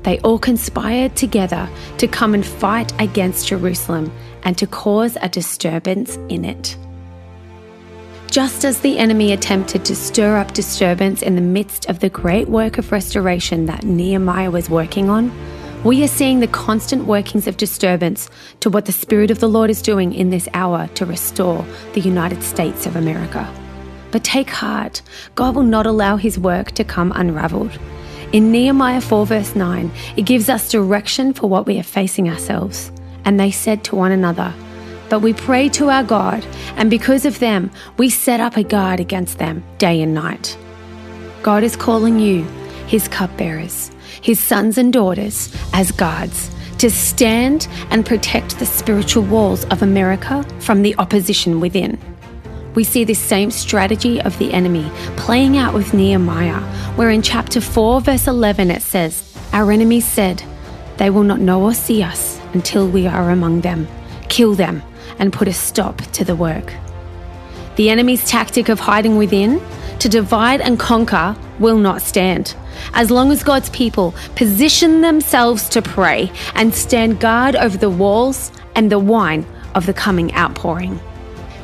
They 0.03 0.19
all 0.19 0.39
conspired 0.39 1.17
together 1.17 1.69
to 1.97 2.07
come 2.07 2.33
and 2.33 2.45
fight 2.45 2.93
against 3.01 3.47
Jerusalem 3.47 4.13
and 4.43 4.57
to 4.57 4.67
cause 4.67 5.17
a 5.21 5.29
disturbance 5.29 6.17
in 6.29 6.45
it. 6.45 6.77
Just 8.33 8.65
as 8.65 8.79
the 8.79 8.97
enemy 8.97 9.31
attempted 9.31 9.85
to 9.85 9.95
stir 9.95 10.37
up 10.37 10.53
disturbance 10.53 11.21
in 11.21 11.35
the 11.35 11.41
midst 11.41 11.87
of 11.87 11.99
the 11.99 12.09
great 12.09 12.49
work 12.49 12.77
of 12.77 12.91
restoration 12.91 13.67
that 13.67 13.83
Nehemiah 13.83 14.49
was 14.49 14.69
working 14.69 15.09
on, 15.09 15.31
we 15.83 16.03
are 16.03 16.07
seeing 16.07 16.39
the 16.39 16.47
constant 16.47 17.05
workings 17.05 17.45
of 17.45 17.57
disturbance 17.57 18.29
to 18.61 18.69
what 18.69 18.85
the 18.85 18.91
Spirit 18.91 19.29
of 19.29 19.39
the 19.39 19.49
Lord 19.49 19.69
is 19.69 19.81
doing 19.81 20.13
in 20.13 20.29
this 20.29 20.47
hour 20.53 20.87
to 20.95 21.05
restore 21.05 21.65
the 21.93 21.99
United 21.99 22.41
States 22.41 22.85
of 22.85 22.95
America. 22.95 23.47
But 24.09 24.23
take 24.23 24.49
heart, 24.49 25.01
God 25.35 25.55
will 25.55 25.63
not 25.63 25.85
allow 25.85 26.15
his 26.15 26.39
work 26.39 26.71
to 26.71 26.83
come 26.83 27.11
unraveled. 27.11 27.77
In 28.31 28.51
Nehemiah 28.51 29.01
4, 29.01 29.25
verse 29.25 29.55
9, 29.55 29.91
it 30.15 30.25
gives 30.25 30.49
us 30.49 30.71
direction 30.71 31.33
for 31.33 31.47
what 31.47 31.67
we 31.67 31.77
are 31.79 31.83
facing 31.83 32.29
ourselves. 32.29 32.91
And 33.25 33.39
they 33.39 33.51
said 33.51 33.83
to 33.85 33.95
one 33.95 34.11
another, 34.11 34.53
But 35.09 35.19
we 35.19 35.33
pray 35.33 35.69
to 35.69 35.89
our 35.89 36.03
God, 36.03 36.45
and 36.75 36.89
because 36.89 37.25
of 37.25 37.39
them, 37.39 37.71
we 37.97 38.09
set 38.09 38.39
up 38.39 38.57
a 38.57 38.63
guard 38.63 38.99
against 38.99 39.37
them 39.37 39.63
day 39.77 40.01
and 40.01 40.13
night. 40.13 40.57
God 41.41 41.63
is 41.63 41.75
calling 41.75 42.19
you, 42.19 42.43
his 42.87 43.07
cupbearers, 43.07 43.91
his 44.21 44.39
sons 44.39 44.77
and 44.77 44.93
daughters, 44.93 45.53
as 45.73 45.91
guards, 45.91 46.49
to 46.77 46.89
stand 46.89 47.67
and 47.91 48.05
protect 48.05 48.59
the 48.59 48.65
spiritual 48.65 49.23
walls 49.23 49.65
of 49.65 49.81
America 49.81 50.45
from 50.59 50.81
the 50.81 50.95
opposition 50.97 51.59
within. 51.59 51.99
We 52.75 52.83
see 52.83 53.03
this 53.03 53.19
same 53.19 53.51
strategy 53.51 54.19
of 54.21 54.37
the 54.39 54.51
enemy 54.53 54.89
playing 55.15 55.57
out 55.57 55.73
with 55.73 55.93
Nehemiah, 55.93 56.59
where 56.95 57.09
in 57.09 57.21
chapter 57.21 57.61
4, 57.61 58.01
verse 58.01 58.27
11, 58.27 58.71
it 58.71 58.81
says, 58.81 59.37
Our 59.53 59.71
enemies 59.71 60.05
said, 60.05 60.43
They 60.97 61.09
will 61.09 61.23
not 61.23 61.39
know 61.39 61.63
or 61.63 61.73
see 61.73 62.03
us 62.03 62.39
until 62.53 62.87
we 62.87 63.07
are 63.07 63.29
among 63.29 63.61
them. 63.61 63.87
Kill 64.29 64.53
them 64.53 64.83
and 65.19 65.33
put 65.33 65.47
a 65.47 65.53
stop 65.53 65.97
to 66.13 66.23
the 66.23 66.35
work. 66.35 66.73
The 67.75 67.89
enemy's 67.89 68.27
tactic 68.27 68.69
of 68.69 68.79
hiding 68.79 69.17
within 69.17 69.61
to 69.99 70.09
divide 70.09 70.61
and 70.61 70.79
conquer 70.79 71.35
will 71.59 71.77
not 71.77 72.01
stand. 72.01 72.55
As 72.93 73.09
long 73.09 73.31
as 73.31 73.43
God's 73.43 73.69
people 73.71 74.13
position 74.35 75.01
themselves 75.01 75.69
to 75.69 75.81
pray 75.81 76.31
and 76.55 76.73
stand 76.73 77.19
guard 77.19 77.55
over 77.55 77.77
the 77.77 77.89
walls 77.89 78.51
and 78.75 78.91
the 78.91 78.99
wine 78.99 79.45
of 79.75 79.85
the 79.85 79.93
coming 79.93 80.33
outpouring. 80.35 80.99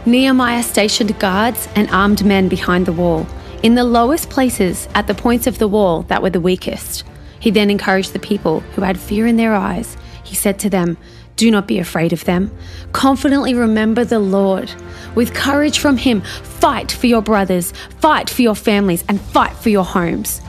Nehemiah 0.06 0.64
stationed 0.64 1.20
guards 1.20 1.68
and 1.76 1.90
armed 1.90 2.26
men 2.26 2.48
behind 2.48 2.86
the 2.86 2.94
wall, 2.94 3.28
in 3.62 3.76
the 3.76 3.84
lowest 3.84 4.30
places 4.30 4.88
at 4.96 5.08
the 5.08 5.14
points 5.14 5.46
of 5.46 5.60
the 5.60 5.68
wall 5.68 6.04
that 6.04 6.22
were 6.22 6.30
the 6.30 6.40
weakest. 6.40 7.04
He 7.40 7.52
then 7.52 7.70
encouraged 7.70 8.14
the 8.14 8.20
people 8.20 8.62
who 8.76 8.82
had 8.82 9.00
fear 9.00 9.26
in 9.26 9.38
their 9.38 9.54
eyes. 9.54 9.98
He 10.24 10.36
said 10.36 10.60
to 10.60 10.70
them, 10.70 10.98
Do 11.36 11.50
not 11.50 11.68
be 11.68 11.80
afraid 11.80 12.14
of 12.14 12.26
them. 12.26 12.56
Confidently 12.92 13.54
remember 13.54 14.04
the 14.04 14.20
Lord. 14.20 14.72
With 15.16 15.34
courage 15.34 15.80
from 15.80 15.98
Him, 15.98 16.22
fight 16.22 16.92
for 16.92 17.08
your 17.08 17.22
brothers, 17.22 17.72
fight 18.00 18.30
for 18.30 18.42
your 18.42 18.56
families, 18.56 19.04
and 19.08 19.20
fight 19.20 19.54
for 19.54 19.70
your 19.70 19.86
homes. 19.86 20.42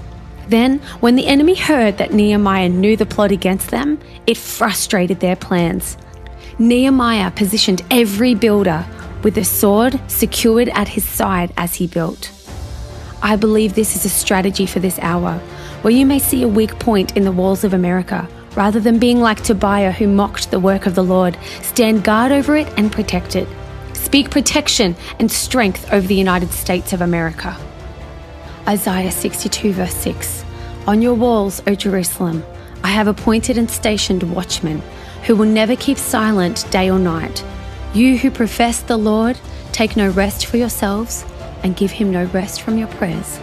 Then, 0.49 0.81
when 0.99 1.15
the 1.15 1.29
enemy 1.29 1.55
heard 1.55 1.99
that 1.99 2.13
Nehemiah 2.13 2.69
knew 2.69 2.97
the 2.97 3.07
plot 3.07 3.31
against 3.31 3.71
them, 3.71 4.01
it 4.27 4.37
frustrated 4.37 5.21
their 5.21 5.37
plans. 5.37 5.97
Nehemiah 6.59 7.31
positioned 7.31 7.83
every 7.91 8.35
builder 8.35 8.85
with 9.23 9.39
a 9.39 9.45
sword 9.45 10.01
secured 10.09 10.69
at 10.71 10.89
his 10.89 11.05
side 11.05 11.53
as 11.57 11.75
he 11.75 11.87
built. 11.87 12.33
I 13.23 13.37
believe 13.37 13.75
this 13.75 13.97
is 13.97 14.05
a 14.05 14.09
strategy 14.09 14.67
for 14.67 14.81
this 14.81 14.99
hour, 14.99 15.41
where 15.83 15.93
you 15.93 16.05
may 16.05 16.19
see 16.19 16.43
a 16.43 16.49
weak 16.49 16.79
point 16.79 17.17
in 17.17 17.25
the 17.25 17.33
walls 17.33 17.65
of 17.65 17.73
America. 17.73 18.29
Rather 18.55 18.81
than 18.81 18.99
being 18.99 19.21
like 19.21 19.43
Tobiah, 19.43 19.93
who 19.93 20.09
mocked 20.09 20.51
the 20.51 20.61
work 20.61 20.87
of 20.87 20.95
the 20.95 21.05
Lord, 21.05 21.39
stand 21.63 22.05
guard 22.05 22.33
over 22.33 22.57
it 22.57 22.69
and 22.77 22.93
protect 22.93 23.37
it. 23.37 23.49
Speak 23.95 24.31
protection 24.31 24.97
and 25.19 25.31
strength 25.31 25.91
over 25.93 26.07
the 26.07 26.15
United 26.15 26.51
States 26.51 26.93
of 26.93 27.01
America. 27.01 27.57
Isaiah 28.69 29.11
62, 29.11 29.73
verse 29.73 29.95
6 29.95 30.45
On 30.87 31.01
your 31.01 31.15
walls, 31.15 31.63
O 31.67 31.75
Jerusalem, 31.75 32.45
I 32.83 32.89
have 32.89 33.07
appointed 33.07 33.57
and 33.57 33.71
stationed 33.71 34.23
watchmen 34.35 34.83
who 35.27 35.37
will 35.37 35.47
never 35.47 35.77
keep 35.77 35.99
silent 35.99 36.67
day 36.71 36.91
or 36.91 36.99
night. 36.99 37.45
You 37.95 38.19
who 38.19 38.31
profess 38.31 38.81
the 38.81 38.97
Lord, 38.97 39.39
take 39.73 39.97
no 39.97 40.11
rest 40.11 40.47
for 40.47 40.57
yourselves 40.57 41.25
and 41.63 41.77
give 41.77 41.91
him 41.91 42.11
no 42.11 42.25
rest 42.27 42.63
from 42.63 42.79
your 42.79 42.89
prayers 42.89 43.39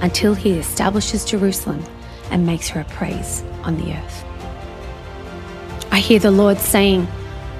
until 0.00 0.34
he 0.34 0.52
establishes 0.52 1.24
Jerusalem 1.24 1.84
and 2.30 2.46
makes 2.46 2.68
her 2.68 2.80
a 2.80 2.84
praise 2.84 3.42
on 3.62 3.76
the 3.76 3.92
earth. 3.92 4.24
I 5.90 5.98
hear 5.98 6.18
the 6.18 6.30
Lord 6.30 6.58
saying, 6.58 7.06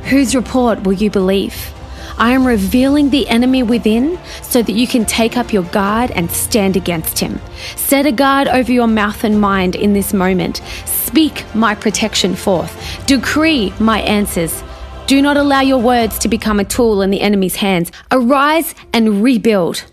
Whose 0.05 0.35
report 0.35 0.85
will 0.85 0.93
you 0.93 1.11
believe? 1.11 1.73
I 2.17 2.33
am 2.33 2.47
revealing 2.47 3.11
the 3.11 3.29
enemy 3.29 3.63
within 3.63 4.19
so 4.43 4.63
that 4.63 4.73
you 4.73 4.87
can 4.87 5.05
take 5.07 5.37
up 5.37 5.53
your 5.53 5.63
guard 5.65 6.11
and 6.11 6.31
stand 6.31 6.77
against 6.77 7.19
him. 7.19 7.41
Set 7.77 8.07
a 8.07 8.13
guard 8.13 8.47
over 8.49 8.71
your 8.71 8.87
mouth 8.87 9.25
and 9.25 9.41
mind 9.41 9.75
in 9.75 9.95
this 9.95 10.13
moment. 10.13 10.61
Speak 10.85 11.45
my 11.55 11.75
protection 11.75 12.35
forth. 12.35 13.07
Decree 13.07 13.73
my 13.81 14.01
answers. 14.01 14.63
Do 15.07 15.21
not 15.23 15.37
allow 15.37 15.61
your 15.61 15.79
words 15.79 16.19
to 16.21 16.29
become 16.29 16.61
a 16.61 16.65
tool 16.65 17.03
in 17.03 17.11
the 17.11 17.21
enemy's 17.21 17.57
hands. 17.57 17.91
Arise 18.13 18.75
and 18.93 19.23
rebuild. 19.23 19.85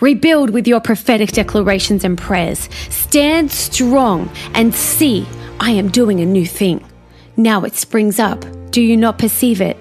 Rebuild 0.00 0.50
with 0.50 0.68
your 0.68 0.80
prophetic 0.80 1.30
declarations 1.30 2.04
and 2.04 2.18
prayers. 2.18 2.68
Stand 2.90 3.50
strong 3.50 4.30
and 4.54 4.74
see 4.74 5.26
I 5.58 5.70
am 5.70 5.88
doing 5.88 6.20
a 6.20 6.26
new 6.26 6.44
thing. 6.44 6.84
Now 7.36 7.64
it 7.64 7.74
springs 7.74 8.18
up. 8.18 8.44
Do 8.70 8.82
you 8.82 8.96
not 8.96 9.18
perceive 9.18 9.60
it? 9.62 9.78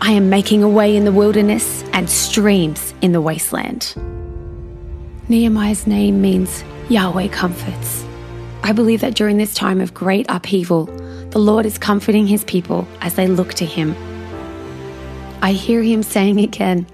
I 0.00 0.12
am 0.12 0.30
making 0.30 0.62
a 0.62 0.68
way 0.68 0.96
in 0.96 1.04
the 1.04 1.12
wilderness 1.12 1.84
and 1.92 2.08
streams 2.08 2.94
in 3.02 3.12
the 3.12 3.20
wasteland. 3.20 3.94
Nehemiah's 5.28 5.86
name 5.86 6.22
means 6.22 6.64
Yahweh 6.88 7.28
comforts. 7.28 8.04
I 8.62 8.72
believe 8.72 9.02
that 9.02 9.14
during 9.14 9.36
this 9.36 9.54
time 9.54 9.80
of 9.80 9.92
great 9.92 10.24
upheaval, 10.30 10.86
the 11.30 11.38
Lord 11.38 11.66
is 11.66 11.76
comforting 11.76 12.26
his 12.26 12.44
people 12.44 12.88
as 13.02 13.14
they 13.14 13.26
look 13.26 13.52
to 13.54 13.66
him. 13.66 13.94
I 15.42 15.52
hear 15.52 15.82
him 15.82 16.02
saying 16.02 16.40
again, 16.40 16.86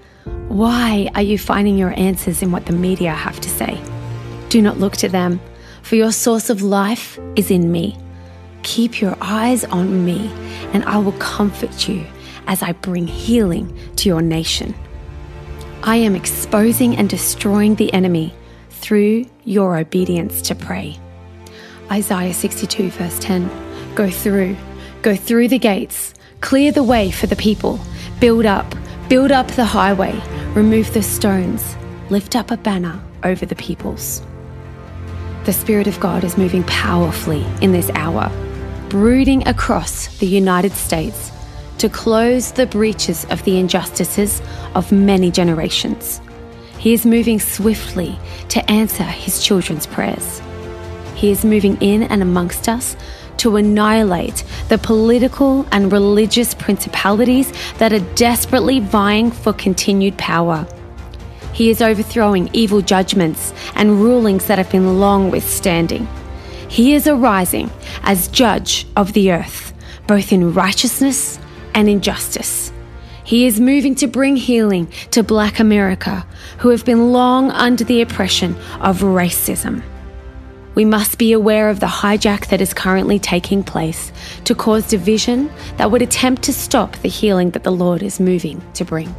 Why 0.49 1.09
are 1.15 1.21
you 1.21 1.37
finding 1.37 1.77
your 1.77 1.93
answers 1.97 2.41
in 2.41 2.51
what 2.51 2.65
the 2.65 2.73
media 2.73 3.11
have 3.11 3.39
to 3.41 3.49
say? 3.49 3.81
Do 4.49 4.61
not 4.61 4.79
look 4.79 4.93
to 4.97 5.09
them, 5.09 5.39
for 5.81 5.95
your 5.95 6.11
source 6.11 6.49
of 6.49 6.61
life 6.61 7.19
is 7.35 7.51
in 7.51 7.71
me. 7.71 7.97
Keep 8.63 9.01
your 9.01 9.17
eyes 9.21 9.63
on 9.65 10.05
me, 10.05 10.31
and 10.73 10.83
I 10.85 10.97
will 10.97 11.13
comfort 11.13 11.87
you 11.87 12.05
as 12.47 12.61
I 12.61 12.71
bring 12.71 13.07
healing 13.07 13.77
to 13.97 14.09
your 14.09 14.21
nation. 14.21 14.73
I 15.83 15.97
am 15.97 16.15
exposing 16.15 16.97
and 16.97 17.09
destroying 17.09 17.75
the 17.75 17.93
enemy 17.93 18.33
through 18.69 19.25
your 19.43 19.77
obedience 19.77 20.41
to 20.43 20.55
pray. 20.55 20.97
Isaiah 21.91 22.33
62, 22.33 22.89
verse 22.91 23.19
10 23.19 23.95
Go 23.95 24.09
through, 24.09 24.55
go 25.01 25.15
through 25.15 25.47
the 25.47 25.59
gates, 25.59 26.13
clear 26.41 26.71
the 26.71 26.83
way 26.83 27.11
for 27.11 27.27
the 27.27 27.35
people, 27.35 27.79
build 28.19 28.45
up, 28.45 28.75
build 29.09 29.31
up 29.31 29.47
the 29.51 29.63
highway, 29.63 30.21
remove 30.53 30.93
the 30.93 31.01
stones, 31.01 31.77
lift 32.09 32.35
up 32.35 32.51
a 32.51 32.57
banner 32.57 33.01
over 33.23 33.45
the 33.45 33.55
peoples. 33.55 34.21
The 35.45 35.53
Spirit 35.53 35.87
of 35.87 35.97
God 36.01 36.25
is 36.25 36.37
moving 36.37 36.63
powerfully 36.65 37.45
in 37.61 37.71
this 37.71 37.89
hour, 37.91 38.29
brooding 38.89 39.47
across 39.47 40.17
the 40.17 40.27
United 40.27 40.73
States 40.73 41.31
to 41.77 41.87
close 41.87 42.51
the 42.51 42.65
breaches 42.65 43.25
of 43.29 43.41
the 43.45 43.57
injustices 43.57 44.41
of 44.75 44.91
many 44.91 45.31
generations. 45.31 46.19
He 46.77 46.93
is 46.93 47.05
moving 47.05 47.39
swiftly 47.39 48.19
to 48.49 48.69
answer 48.69 49.03
his 49.03 49.41
children's 49.41 49.87
prayers. 49.87 50.41
He 51.15 51.31
is 51.31 51.45
moving 51.45 51.77
in 51.81 52.03
and 52.03 52.21
amongst 52.21 52.67
us 52.67 52.97
to 53.39 53.55
annihilate 53.55 54.43
the 54.69 54.77
political 54.77 55.65
and 55.71 55.91
religious 55.91 56.53
principalities 56.53 57.51
that 57.77 57.93
are 57.93 58.13
desperately 58.15 58.79
vying 58.79 59.31
for 59.31 59.53
continued 59.53 60.17
power. 60.17 60.67
He 61.53 61.69
is 61.69 61.81
overthrowing 61.81 62.49
evil 62.53 62.81
judgments 62.81 63.53
and 63.75 64.01
rulings 64.01 64.45
that 64.45 64.57
have 64.57 64.71
been 64.71 64.99
long 64.99 65.31
withstanding. 65.31 66.07
He 66.69 66.93
is 66.93 67.07
arising 67.07 67.71
as 68.03 68.27
judge 68.27 68.85
of 68.95 69.13
the 69.13 69.31
earth, 69.31 69.73
both 70.05 70.31
in 70.31 70.53
righteousness 70.53 71.39
and 71.73 71.89
in 71.89 72.01
justice. 72.01 72.71
He 73.23 73.45
is 73.45 73.59
moving 73.59 73.95
to 73.95 74.07
bring 74.07 74.35
healing 74.35 74.87
to 75.11 75.23
Black 75.23 75.59
America, 75.59 76.25
who 76.59 76.69
have 76.69 76.85
been 76.85 77.11
long 77.11 77.51
under 77.51 77.83
the 77.83 78.01
oppression 78.01 78.55
of 78.79 79.01
racism. 79.01 79.83
We 80.77 80.85
must 80.85 81.17
be 81.17 81.33
aware 81.33 81.71
of 81.71 81.79
the 81.79 81.87
hijack 81.87 82.49
that 82.49 82.61
is 82.61 82.71
currently 82.71 83.17
taking 83.17 83.63
place 83.63 84.11
to 84.43 84.53
cause 84.53 84.87
division 84.87 85.49
that 85.77 85.89
would 85.89 86.03
attempt 86.03 86.43
to 86.43 86.53
stop 86.53 86.95
the 86.97 87.09
healing 87.09 87.49
that 87.49 87.63
the 87.63 87.71
Lord 87.71 88.03
is 88.03 88.19
moving 88.19 88.61
to 88.75 88.85
bring. 88.85 89.15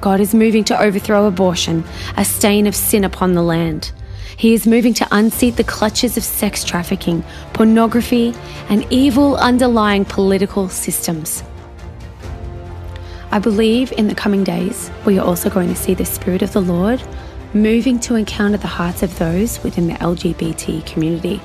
God 0.00 0.20
is 0.20 0.32
moving 0.32 0.62
to 0.66 0.80
overthrow 0.80 1.26
abortion, 1.26 1.82
a 2.16 2.24
stain 2.24 2.68
of 2.68 2.76
sin 2.76 3.02
upon 3.02 3.32
the 3.32 3.42
land. 3.42 3.90
He 4.36 4.54
is 4.54 4.68
moving 4.68 4.94
to 4.94 5.08
unseat 5.10 5.56
the 5.56 5.64
clutches 5.64 6.16
of 6.16 6.22
sex 6.22 6.62
trafficking, 6.62 7.24
pornography, 7.52 8.34
and 8.68 8.86
evil 8.90 9.34
underlying 9.38 10.04
political 10.04 10.68
systems. 10.68 11.42
I 13.32 13.40
believe 13.40 13.90
in 13.90 14.06
the 14.06 14.14
coming 14.14 14.44
days, 14.44 14.92
we 15.04 15.18
are 15.18 15.26
also 15.26 15.50
going 15.50 15.70
to 15.70 15.74
see 15.74 15.94
the 15.94 16.04
Spirit 16.04 16.42
of 16.42 16.52
the 16.52 16.62
Lord 16.62 17.02
moving 17.54 18.00
to 18.00 18.16
encounter 18.16 18.58
the 18.58 18.66
hearts 18.66 19.02
of 19.02 19.16
those 19.18 19.62
within 19.62 19.86
the 19.86 19.94
LGBT 19.94 20.84
community. 20.86 21.40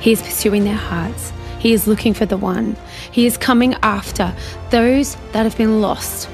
He 0.00 0.12
is 0.12 0.22
pursuing 0.22 0.64
their 0.64 0.74
hearts. 0.74 1.32
He 1.58 1.72
is 1.72 1.86
looking 1.86 2.12
for 2.12 2.26
the 2.26 2.36
one. 2.36 2.76
He 3.10 3.26
is 3.26 3.38
coming 3.38 3.74
after 3.82 4.34
those 4.70 5.16
that 5.32 5.44
have 5.44 5.56
been 5.56 5.80
lost. 5.80 6.28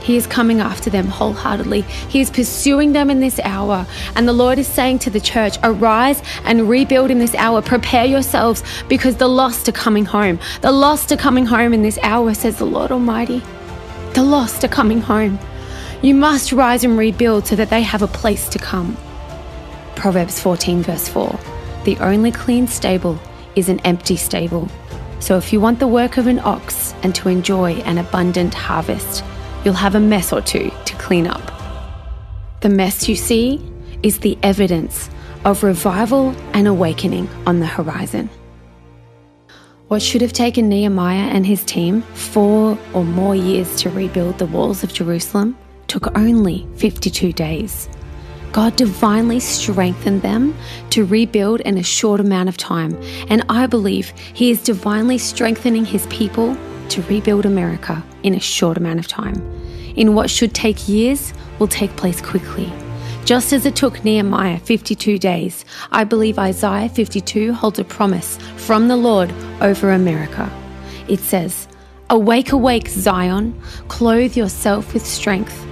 He 0.00 0.16
is 0.16 0.26
coming 0.26 0.60
after 0.60 0.88
them 0.88 1.08
wholeheartedly. 1.08 1.82
He 2.08 2.20
is 2.20 2.30
pursuing 2.30 2.92
them 2.92 3.10
in 3.10 3.20
this 3.20 3.40
hour. 3.40 3.84
And 4.14 4.26
the 4.26 4.32
Lord 4.32 4.58
is 4.58 4.68
saying 4.68 5.00
to 5.00 5.10
the 5.10 5.20
church, 5.20 5.58
Arise 5.62 6.22
and 6.44 6.68
rebuild 6.68 7.10
in 7.10 7.18
this 7.18 7.34
hour. 7.34 7.60
Prepare 7.60 8.06
yourselves 8.06 8.62
because 8.88 9.16
the 9.16 9.28
lost 9.28 9.68
are 9.68 9.72
coming 9.72 10.04
home. 10.04 10.38
The 10.62 10.72
lost 10.72 11.10
are 11.12 11.16
coming 11.16 11.46
home 11.46 11.74
in 11.74 11.82
this 11.82 11.98
hour, 12.02 12.32
says 12.32 12.56
the 12.56 12.64
Lord 12.64 12.92
Almighty. 12.92 13.42
The 14.14 14.22
lost 14.22 14.64
are 14.64 14.68
coming 14.68 15.00
home. 15.00 15.38
You 16.00 16.14
must 16.14 16.52
rise 16.52 16.84
and 16.84 16.96
rebuild 16.96 17.48
so 17.48 17.56
that 17.56 17.70
they 17.70 17.82
have 17.82 18.02
a 18.02 18.06
place 18.06 18.48
to 18.50 18.58
come. 18.58 18.96
Proverbs 19.96 20.40
14, 20.40 20.80
verse 20.82 21.08
4 21.08 21.36
The 21.84 21.96
only 21.98 22.30
clean 22.30 22.68
stable 22.68 23.18
is 23.56 23.68
an 23.68 23.80
empty 23.80 24.14
stable. 24.14 24.68
So 25.18 25.36
if 25.36 25.52
you 25.52 25.60
want 25.60 25.80
the 25.80 25.88
work 25.88 26.16
of 26.16 26.28
an 26.28 26.38
ox 26.38 26.94
and 27.02 27.12
to 27.16 27.28
enjoy 27.28 27.72
an 27.80 27.98
abundant 27.98 28.54
harvest, 28.54 29.24
you'll 29.64 29.74
have 29.74 29.96
a 29.96 30.00
mess 30.00 30.32
or 30.32 30.40
two 30.40 30.70
to 30.84 30.94
clean 30.98 31.26
up. 31.26 31.42
The 32.60 32.68
mess 32.68 33.08
you 33.08 33.16
see 33.16 33.60
is 34.04 34.20
the 34.20 34.38
evidence 34.44 35.10
of 35.44 35.64
revival 35.64 36.30
and 36.52 36.68
awakening 36.68 37.28
on 37.44 37.58
the 37.58 37.66
horizon. 37.66 38.30
What 39.88 40.02
should 40.02 40.22
have 40.22 40.32
taken 40.32 40.68
Nehemiah 40.68 41.28
and 41.30 41.44
his 41.44 41.64
team 41.64 42.02
four 42.14 42.78
or 42.94 43.04
more 43.04 43.34
years 43.34 43.74
to 43.82 43.90
rebuild 43.90 44.38
the 44.38 44.46
walls 44.46 44.84
of 44.84 44.92
Jerusalem 44.92 45.56
took 45.88 46.16
only 46.16 46.66
52 46.76 47.32
days. 47.32 47.88
God 48.52 48.76
divinely 48.76 49.40
strengthened 49.40 50.22
them 50.22 50.56
to 50.90 51.04
rebuild 51.04 51.60
in 51.60 51.76
a 51.76 51.82
short 51.82 52.20
amount 52.20 52.48
of 52.48 52.56
time, 52.56 52.98
and 53.28 53.44
I 53.48 53.66
believe 53.66 54.10
He 54.32 54.50
is 54.50 54.62
divinely 54.62 55.18
strengthening 55.18 55.84
His 55.84 56.06
people 56.06 56.56
to 56.90 57.02
rebuild 57.02 57.44
America 57.44 58.02
in 58.22 58.34
a 58.34 58.40
short 58.40 58.76
amount 58.76 59.00
of 59.00 59.08
time. 59.08 59.36
In 59.96 60.14
what 60.14 60.30
should 60.30 60.54
take 60.54 60.88
years 60.88 61.34
will 61.58 61.68
take 61.68 61.94
place 61.96 62.20
quickly. 62.20 62.72
Just 63.24 63.52
as 63.52 63.66
it 63.66 63.76
took 63.76 64.02
Nehemiah 64.04 64.58
52 64.60 65.18
days, 65.18 65.66
I 65.92 66.04
believe 66.04 66.38
Isaiah 66.38 66.88
52 66.88 67.52
holds 67.52 67.78
a 67.78 67.84
promise 67.84 68.38
from 68.56 68.88
the 68.88 68.96
Lord 68.96 69.30
over 69.60 69.90
America. 69.90 70.50
It 71.08 71.20
says, 71.20 71.68
Awake, 72.08 72.52
awake, 72.52 72.88
Zion, 72.88 73.60
clothe 73.88 74.34
yourself 74.34 74.94
with 74.94 75.06
strength. 75.06 75.67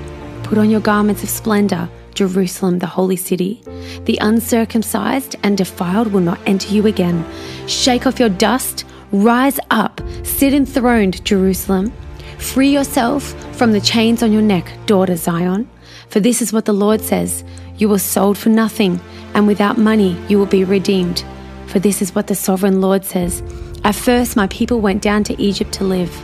Put 0.47 0.59
on 0.59 0.71
your 0.71 0.79
garments 0.79 1.25
of 1.25 1.29
splendor, 1.29 1.89
Jerusalem, 2.15 2.79
the 2.79 2.87
holy 2.87 3.17
city. 3.17 3.61
The 4.05 4.17
uncircumcised 4.21 5.35
and 5.43 5.59
defiled 5.59 6.13
will 6.13 6.21
not 6.21 6.39
enter 6.47 6.73
you 6.73 6.87
again. 6.87 7.27
Shake 7.67 8.07
off 8.07 8.21
your 8.21 8.29
dust, 8.29 8.85
rise 9.11 9.59
up, 9.73 10.01
sit 10.23 10.55
enthroned, 10.55 11.25
Jerusalem. 11.25 11.93
Free 12.39 12.69
yourself 12.69 13.25
from 13.57 13.73
the 13.73 13.81
chains 13.81 14.23
on 14.23 14.31
your 14.31 14.41
neck, 14.41 14.71
daughter 14.87 15.17
Zion. 15.17 15.69
For 16.11 16.21
this 16.21 16.41
is 16.41 16.53
what 16.53 16.65
the 16.65 16.73
Lord 16.73 17.01
says 17.01 17.43
You 17.77 17.89
were 17.89 17.99
sold 17.99 18.39
for 18.39 18.51
nothing, 18.51 19.01
and 19.35 19.49
without 19.49 19.79
money 19.79 20.17
you 20.29 20.39
will 20.39 20.47
be 20.47 20.63
redeemed. 20.63 21.25
For 21.67 21.81
this 21.81 22.01
is 22.01 22.15
what 22.15 22.29
the 22.29 22.37
sovereign 22.37 22.81
Lord 22.81 23.05
says 23.05 23.43
At 23.83 23.97
first 23.97 24.37
my 24.37 24.47
people 24.47 24.81
went 24.81 25.03
down 25.03 25.25
to 25.25 25.43
Egypt 25.43 25.73
to 25.73 25.83
live. 25.83 26.15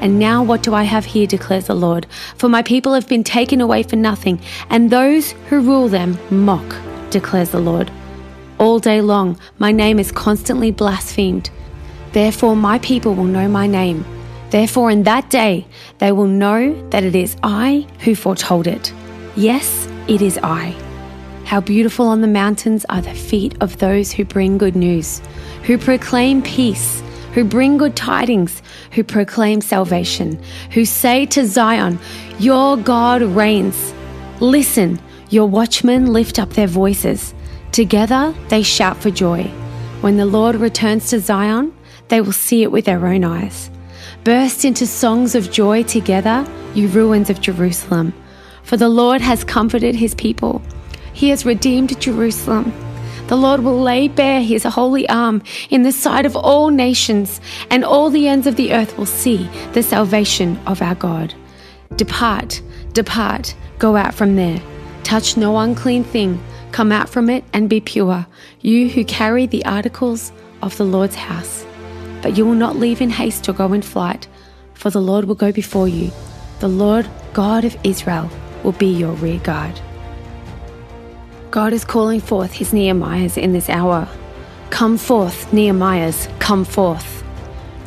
And 0.00 0.18
now 0.18 0.42
what 0.42 0.62
do 0.62 0.74
I 0.74 0.82
have 0.82 1.04
here, 1.04 1.26
declares 1.26 1.66
the 1.66 1.74
Lord? 1.74 2.06
For 2.36 2.48
my 2.48 2.62
people 2.62 2.94
have 2.94 3.08
been 3.08 3.24
taken 3.24 3.60
away 3.60 3.82
for 3.82 3.96
nothing, 3.96 4.40
and 4.70 4.90
those 4.90 5.32
who 5.48 5.60
rule 5.60 5.88
them 5.88 6.18
mock, 6.30 6.76
declares 7.10 7.50
the 7.50 7.60
Lord. 7.60 7.90
All 8.58 8.78
day 8.78 9.00
long 9.00 9.38
my 9.58 9.72
name 9.72 9.98
is 9.98 10.12
constantly 10.12 10.70
blasphemed. 10.70 11.50
Therefore 12.12 12.54
my 12.54 12.78
people 12.78 13.14
will 13.14 13.24
know 13.24 13.48
my 13.48 13.66
name. 13.66 14.04
Therefore 14.50 14.90
in 14.90 15.02
that 15.04 15.30
day 15.30 15.66
they 15.98 16.12
will 16.12 16.26
know 16.26 16.88
that 16.90 17.02
it 17.02 17.16
is 17.16 17.36
I 17.42 17.86
who 18.00 18.14
foretold 18.14 18.66
it. 18.66 18.92
Yes, 19.36 19.88
it 20.06 20.22
is 20.22 20.38
I. 20.42 20.76
How 21.44 21.60
beautiful 21.60 22.06
on 22.06 22.20
the 22.20 22.28
mountains 22.28 22.86
are 22.88 23.02
the 23.02 23.14
feet 23.14 23.56
of 23.60 23.78
those 23.78 24.12
who 24.12 24.24
bring 24.24 24.56
good 24.56 24.76
news, 24.76 25.20
who 25.64 25.76
proclaim 25.76 26.40
peace 26.42 27.02
who 27.34 27.44
bring 27.44 27.76
good 27.76 27.96
tidings, 27.96 28.62
who 28.92 29.04
proclaim 29.04 29.60
salvation, 29.60 30.40
who 30.72 30.84
say 30.84 31.26
to 31.26 31.46
Zion, 31.46 31.98
Your 32.38 32.76
God 32.76 33.22
reigns. 33.22 33.92
Listen, 34.40 35.00
your 35.30 35.46
watchmen 35.46 36.12
lift 36.12 36.38
up 36.38 36.50
their 36.50 36.68
voices. 36.68 37.34
Together 37.72 38.32
they 38.48 38.62
shout 38.62 38.96
for 38.96 39.10
joy. 39.10 39.42
When 40.00 40.16
the 40.16 40.26
Lord 40.26 40.54
returns 40.54 41.10
to 41.10 41.20
Zion, 41.20 41.74
they 42.08 42.20
will 42.20 42.32
see 42.32 42.62
it 42.62 42.70
with 42.70 42.84
their 42.84 43.04
own 43.06 43.24
eyes. 43.24 43.70
Burst 44.22 44.64
into 44.64 44.86
songs 44.86 45.34
of 45.34 45.50
joy 45.50 45.82
together, 45.82 46.46
you 46.74 46.88
ruins 46.88 47.30
of 47.30 47.40
Jerusalem. 47.40 48.12
For 48.62 48.76
the 48.76 48.88
Lord 48.88 49.20
has 49.20 49.44
comforted 49.44 49.94
his 49.94 50.14
people. 50.14 50.62
He 51.12 51.30
has 51.30 51.44
redeemed 51.44 51.98
Jerusalem. 52.00 52.72
The 53.26 53.36
Lord 53.36 53.60
will 53.60 53.80
lay 53.80 54.08
bare 54.08 54.42
his 54.42 54.64
holy 54.64 55.08
arm 55.08 55.42
in 55.70 55.82
the 55.82 55.92
sight 55.92 56.26
of 56.26 56.36
all 56.36 56.68
nations, 56.68 57.40
and 57.70 57.82
all 57.82 58.10
the 58.10 58.28
ends 58.28 58.46
of 58.46 58.56
the 58.56 58.74
earth 58.74 58.98
will 58.98 59.06
see 59.06 59.48
the 59.72 59.82
salvation 59.82 60.58
of 60.66 60.82
our 60.82 60.94
God. 60.94 61.34
Depart, 61.96 62.60
depart, 62.92 63.54
go 63.78 63.96
out 63.96 64.14
from 64.14 64.36
there. 64.36 64.60
Touch 65.04 65.38
no 65.38 65.56
unclean 65.58 66.04
thing, 66.04 66.42
come 66.70 66.92
out 66.92 67.08
from 67.08 67.30
it 67.30 67.44
and 67.54 67.70
be 67.70 67.80
pure, 67.80 68.26
you 68.60 68.90
who 68.90 69.04
carry 69.04 69.46
the 69.46 69.64
articles 69.64 70.30
of 70.60 70.76
the 70.76 70.84
Lord's 70.84 71.16
house. 71.16 71.64
But 72.20 72.36
you 72.36 72.44
will 72.44 72.54
not 72.54 72.76
leave 72.76 73.00
in 73.00 73.10
haste 73.10 73.48
or 73.48 73.54
go 73.54 73.72
in 73.72 73.82
flight, 73.82 74.28
for 74.74 74.90
the 74.90 75.00
Lord 75.00 75.24
will 75.24 75.34
go 75.34 75.50
before 75.50 75.88
you. 75.88 76.10
The 76.60 76.68
Lord 76.68 77.08
God 77.32 77.64
of 77.64 77.76
Israel 77.84 78.28
will 78.62 78.72
be 78.72 78.86
your 78.86 79.12
rear 79.12 79.38
guard. 79.38 79.80
God 81.54 81.72
is 81.72 81.84
calling 81.84 82.18
forth 82.18 82.52
his 82.52 82.72
Nehemiahs 82.72 83.38
in 83.40 83.52
this 83.52 83.68
hour. 83.68 84.08
Come 84.70 84.98
forth, 84.98 85.52
Nehemiahs, 85.52 86.28
come 86.40 86.64
forth. 86.64 87.22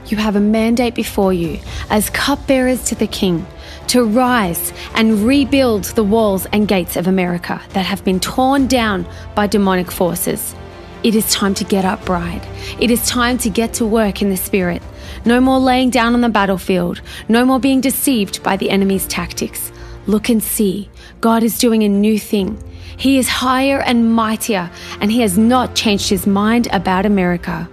You 0.06 0.16
have 0.16 0.38
a 0.38 0.40
mandate 0.40 0.96
before 0.96 1.34
you 1.34 1.60
as 1.90 2.10
cupbearers 2.10 2.82
to 2.86 2.96
the 2.96 3.08
king 3.08 3.46
to 3.88 4.06
rise 4.06 4.72
and 4.96 5.26
rebuild 5.28 5.84
the 5.84 6.04
walls 6.06 6.46
and 6.54 6.66
gates 6.66 6.96
of 6.96 7.08
America 7.08 7.62
that 7.72 7.86
have 7.86 8.06
been 8.06 8.22
torn 8.22 8.68
down 8.68 9.06
by 9.36 9.48
demonic 9.48 9.92
forces. 9.92 10.56
It 11.04 11.14
is 11.14 11.30
time 11.30 11.54
to 11.56 11.66
get 11.66 11.84
up, 11.84 12.06
bride. 12.06 12.48
It 12.80 12.90
is 12.90 13.06
time 13.06 13.38
to 13.40 13.50
get 13.50 13.74
to 13.74 13.86
work 13.86 14.22
in 14.22 14.30
the 14.30 14.38
spirit. 14.38 14.82
No 15.26 15.42
more 15.42 15.60
laying 15.60 15.90
down 15.90 16.14
on 16.14 16.22
the 16.22 16.30
battlefield. 16.30 17.02
No 17.28 17.44
more 17.44 17.60
being 17.60 17.82
deceived 17.82 18.42
by 18.44 18.56
the 18.56 18.70
enemy's 18.70 19.08
tactics. 19.08 19.74
Look 20.06 20.30
and 20.30 20.42
see. 20.42 20.90
God 21.20 21.44
is 21.44 21.60
doing 21.60 21.84
a 21.84 21.90
new 21.90 22.18
thing. 22.18 22.64
He 22.98 23.20
is 23.20 23.30
higher 23.30 23.80
and 23.80 24.14
mightier, 24.14 24.72
and 25.00 25.12
He 25.12 25.22
has 25.22 25.38
not 25.38 25.76
changed 25.76 26.10
His 26.10 26.26
mind 26.26 26.68
about 26.74 27.06
America. 27.06 27.70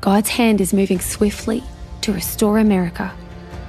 God's 0.00 0.30
hand 0.30 0.60
is 0.60 0.72
moving 0.72 1.00
swiftly 1.00 1.62
to 2.02 2.12
restore 2.12 2.58
America. 2.58 3.12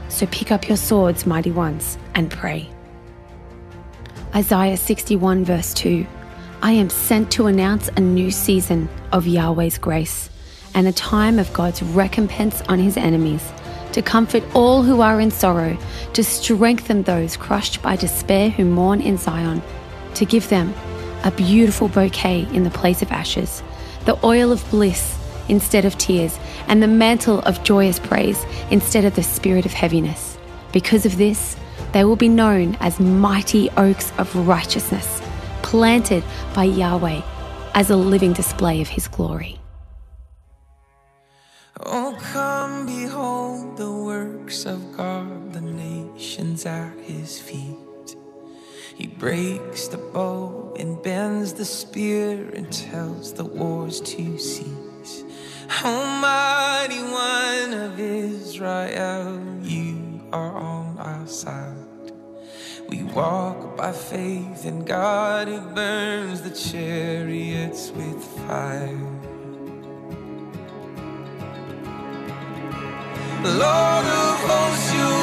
So 0.10 0.28
pick 0.28 0.52
up 0.52 0.68
your 0.68 0.78
swords, 0.78 1.26
mighty 1.26 1.52
ones, 1.52 1.98
and 2.14 2.30
pray. 2.30 2.70
Isaiah 4.36 4.78
61, 4.78 5.46
verse 5.46 5.74
2 5.74 6.06
I 6.62 6.72
am 6.72 6.90
sent 6.90 7.32
to 7.32 7.48
announce 7.48 7.90
a 7.90 8.00
new 8.00 8.32
season 8.32 8.88
of 9.12 9.28
Yahweh's 9.28 9.78
grace 9.78 10.30
and 10.76 10.88
a 10.88 10.94
time 10.94 11.40
of 11.40 11.52
God's 11.54 11.84
recompense 11.84 12.62
on 12.70 12.80
his 12.80 12.98
enemies, 12.98 13.52
to 13.92 14.02
comfort 14.02 14.44
all 14.54 14.82
who 14.82 15.02
are 15.02 15.20
in 15.20 15.30
sorrow, 15.30 15.78
to 16.14 16.24
strengthen 16.24 17.04
those 17.04 17.36
crushed 17.36 17.82
by 17.82 17.96
despair 17.96 18.50
who 18.50 18.66
mourn 18.66 19.02
in 19.02 19.18
Zion, 19.18 19.62
to 20.16 20.26
give 20.26 20.50
them 20.50 20.74
a 21.24 21.32
beautiful 21.32 21.88
bouquet 21.88 22.48
in 22.54 22.64
the 22.64 22.70
place 22.70 23.02
of 23.02 23.12
ashes, 23.12 23.64
the 24.06 24.18
oil 24.26 24.52
of 24.52 24.70
bliss 24.70 25.18
instead 25.50 25.86
of 25.86 25.98
tears, 25.98 26.38
and 26.68 26.82
the 26.82 26.88
mantle 26.88 27.40
of 27.40 27.64
joyous 27.64 28.00
praise 28.00 28.46
instead 28.72 29.06
of 29.06 29.16
the 29.16 29.24
spirit 29.24 29.66
of 29.66 29.74
heaviness. 29.74 30.38
Because 30.72 31.06
of 31.06 31.18
this, 31.18 31.56
they 31.92 32.04
will 32.04 32.16
be 32.16 32.30
known 32.30 32.76
as 32.80 33.00
mighty 33.00 33.70
oaks 33.72 34.12
of 34.18 34.36
righteousness, 34.48 35.22
planted 35.62 36.24
by 36.54 36.64
Yahweh 36.64 37.22
as 37.74 37.90
a 37.90 37.96
living 37.96 38.34
display 38.34 38.82
of 38.82 38.88
his 38.88 39.08
glory. 39.08 39.60
Oh, 41.80 42.18
come 42.20 42.86
behold 42.86 43.78
the 43.78 43.92
works 43.92 44.66
of 44.66 44.96
God, 44.96 45.54
the 45.54 45.62
nations 45.62 46.66
at 46.66 46.98
his 47.00 47.40
feet. 47.40 47.73
He 48.96 49.08
breaks 49.08 49.88
the 49.88 49.98
bow 49.98 50.76
and 50.78 51.02
bends 51.02 51.54
the 51.54 51.66
spear 51.66 52.50
and 52.54 52.72
tells 52.72 53.34
the 53.34 53.44
wars 53.44 54.00
to 54.02 54.38
cease. 54.38 55.24
Almighty 55.84 57.02
One 57.02 57.74
of 57.74 58.00
Israel, 58.00 59.42
you 59.64 60.22
are 60.32 60.56
on 60.56 60.98
our 61.00 61.28
side. 61.28 62.12
We 62.88 63.04
walk 63.04 63.76
by 63.76 63.92
faith 63.92 64.66
in 64.66 64.86
God 64.86 65.48
who 65.48 65.60
burns 65.74 66.42
the 66.42 66.52
chariots 66.52 67.92
with 67.92 68.24
fire. 68.48 69.24
Lord 73.44 74.06
of 74.06 74.40
hosts, 74.48 74.94
you 74.94 75.23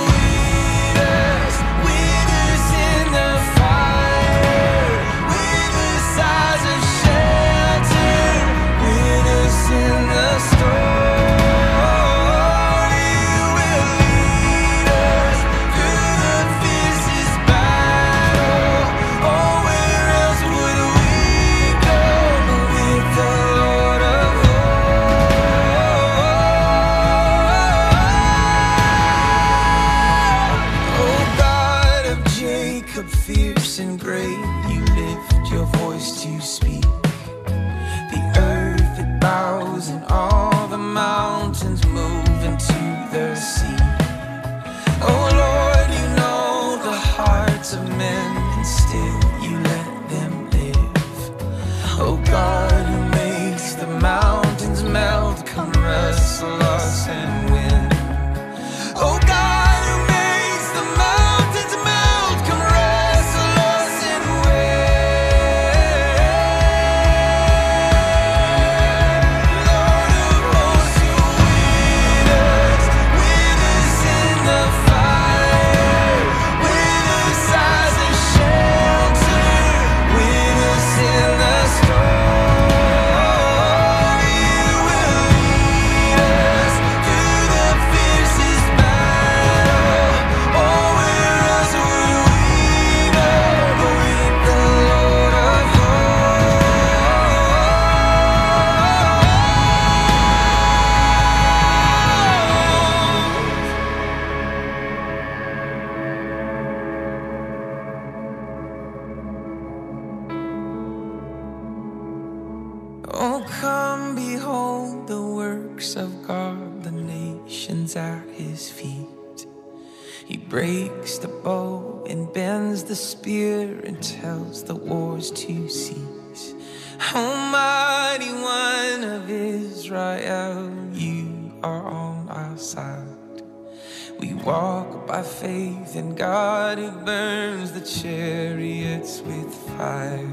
walk 134.44 135.06
by 135.06 135.22
faith 135.22 135.96
in 135.96 136.14
God 136.14 136.78
who 136.78 136.90
burns 136.90 137.72
the 137.72 137.80
chariots 137.80 139.20
with 139.22 139.54
fire. 139.76 140.28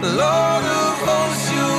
Lord 0.00 0.64
of 0.64 0.98
hosts, 1.06 1.52
you 1.52 1.77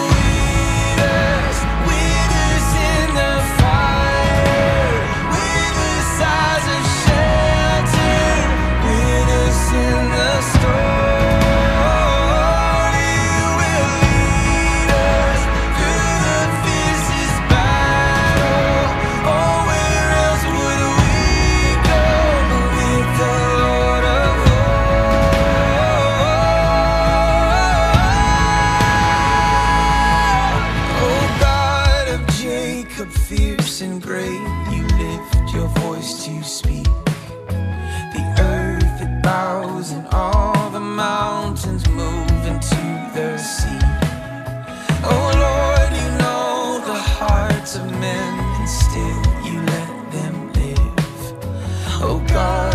star. 52.40 52.69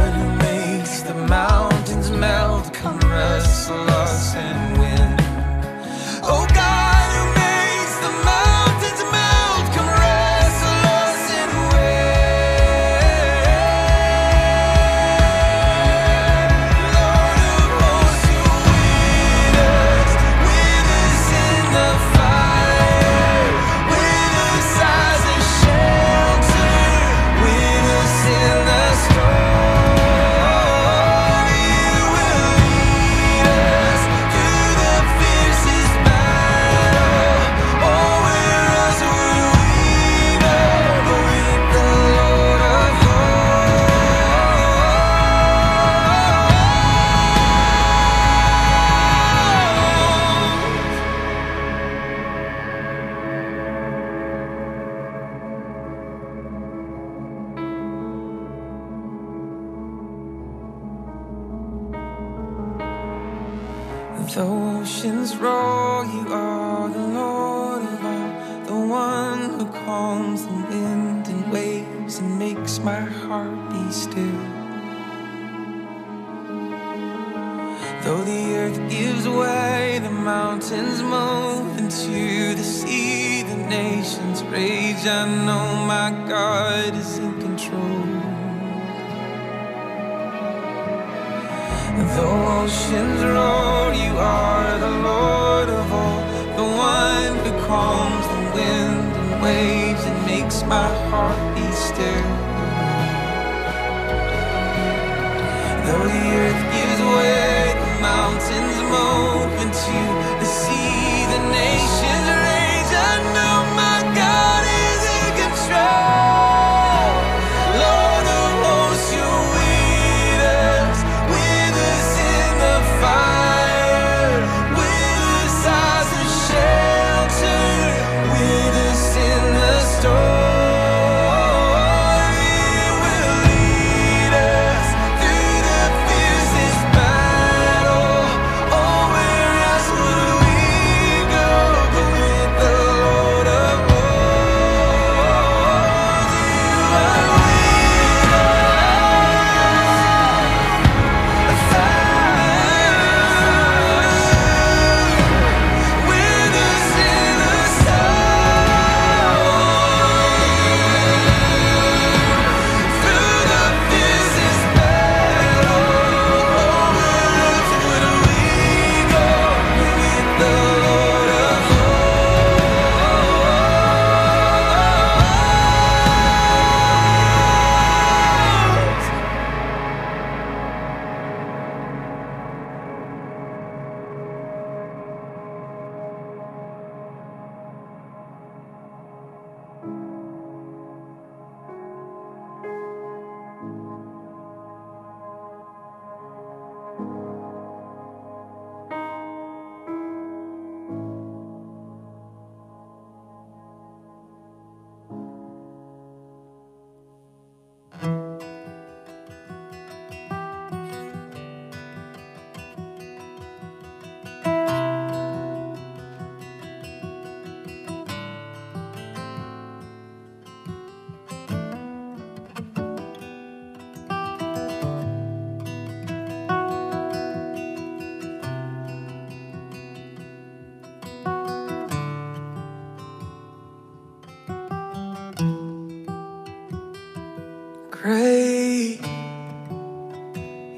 Great 238.05 239.01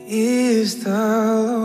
is 0.07 0.85
the 0.85 1.55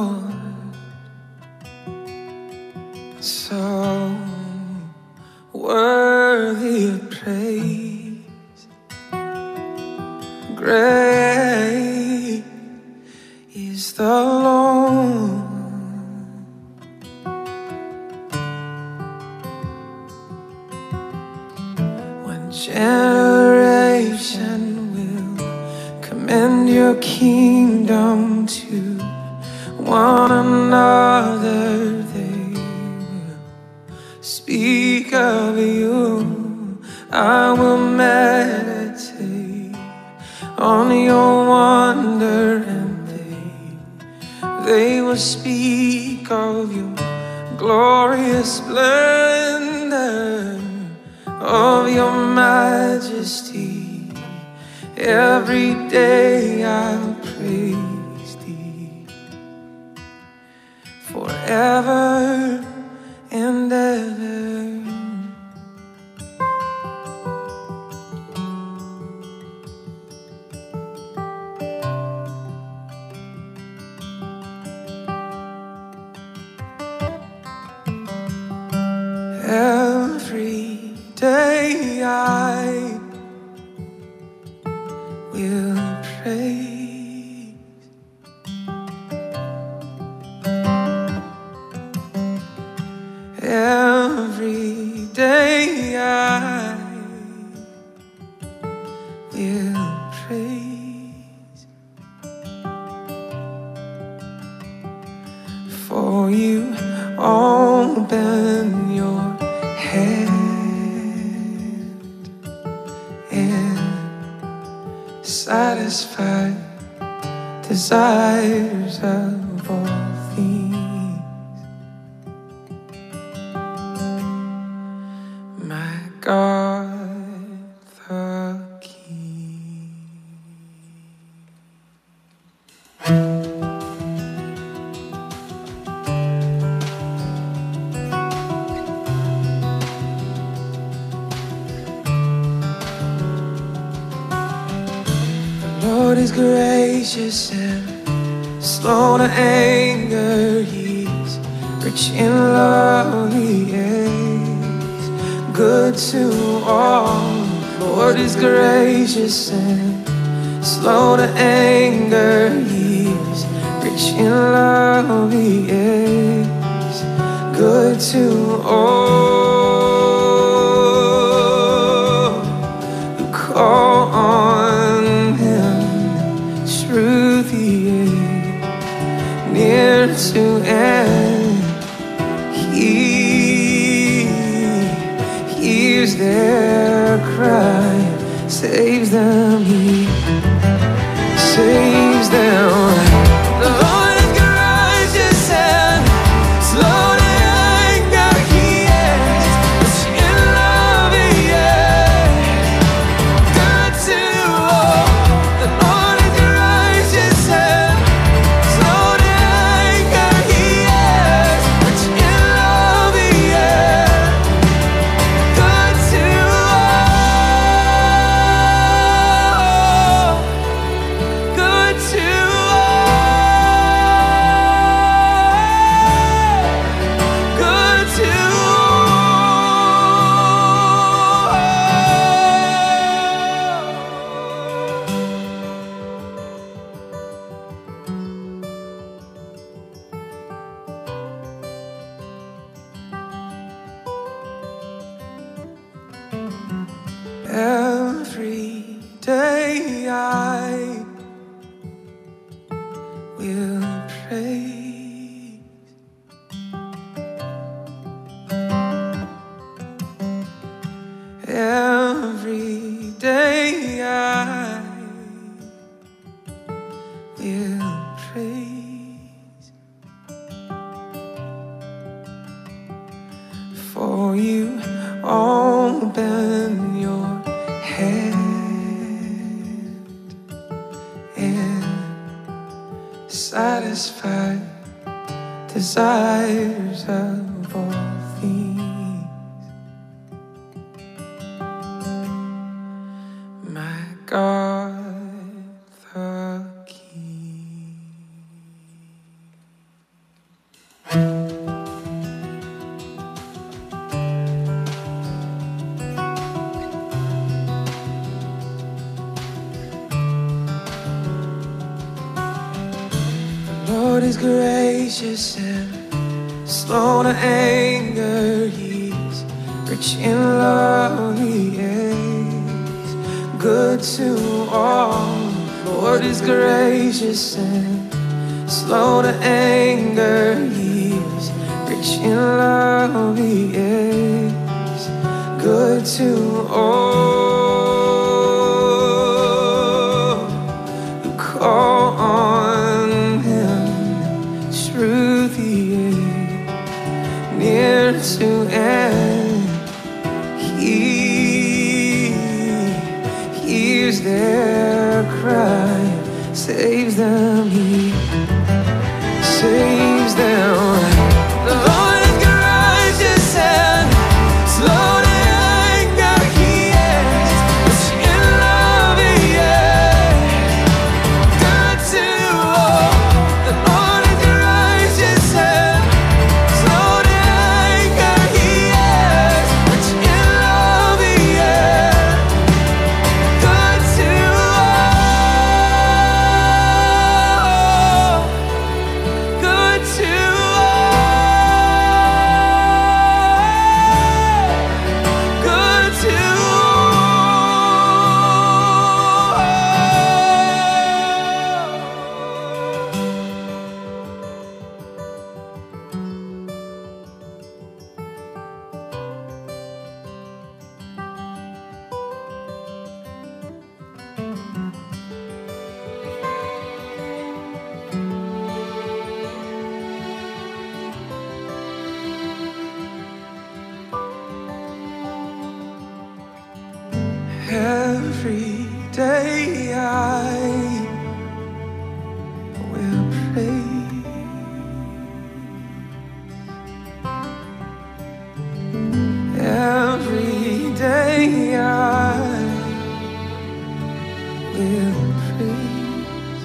will 444.74 445.34
praise. 445.58 446.64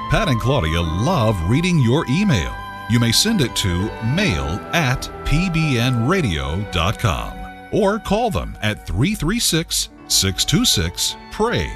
Pat 0.09 0.29
and 0.29 0.39
Claudia 0.39 0.81
love 0.81 1.35
reading 1.49 1.79
your 1.79 2.05
email. 2.09 2.53
You 2.89 2.99
may 2.99 3.11
send 3.11 3.41
it 3.41 3.55
to 3.57 3.91
mail 4.15 4.45
at 4.73 5.01
pbnradio.com 5.25 7.33
or 7.71 7.99
call 7.99 8.31
them 8.31 8.57
at 8.61 8.87
336 8.87 9.89
626 10.07 11.17
PRAY. 11.31 11.69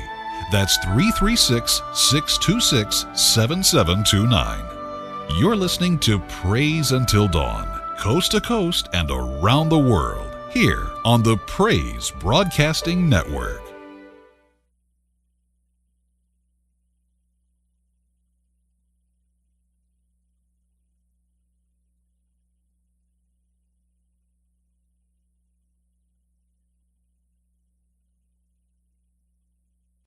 That's 0.51 0.77
336 0.77 1.81
626 1.93 3.05
7729. 3.13 5.37
You're 5.37 5.55
listening 5.55 5.99
to 5.99 6.17
Praise 6.19 6.93
Until 6.93 7.27
Dawn, 7.27 7.67
coast 7.99 8.31
to 8.31 8.41
coast 8.41 8.89
and 8.93 9.11
around 9.11 9.69
the 9.69 9.77
world, 9.77 10.35
here 10.51 10.90
on 11.03 11.23
the 11.23 11.37
Praise 11.37 12.11
Broadcasting 12.11 13.09
Network. 13.09 13.70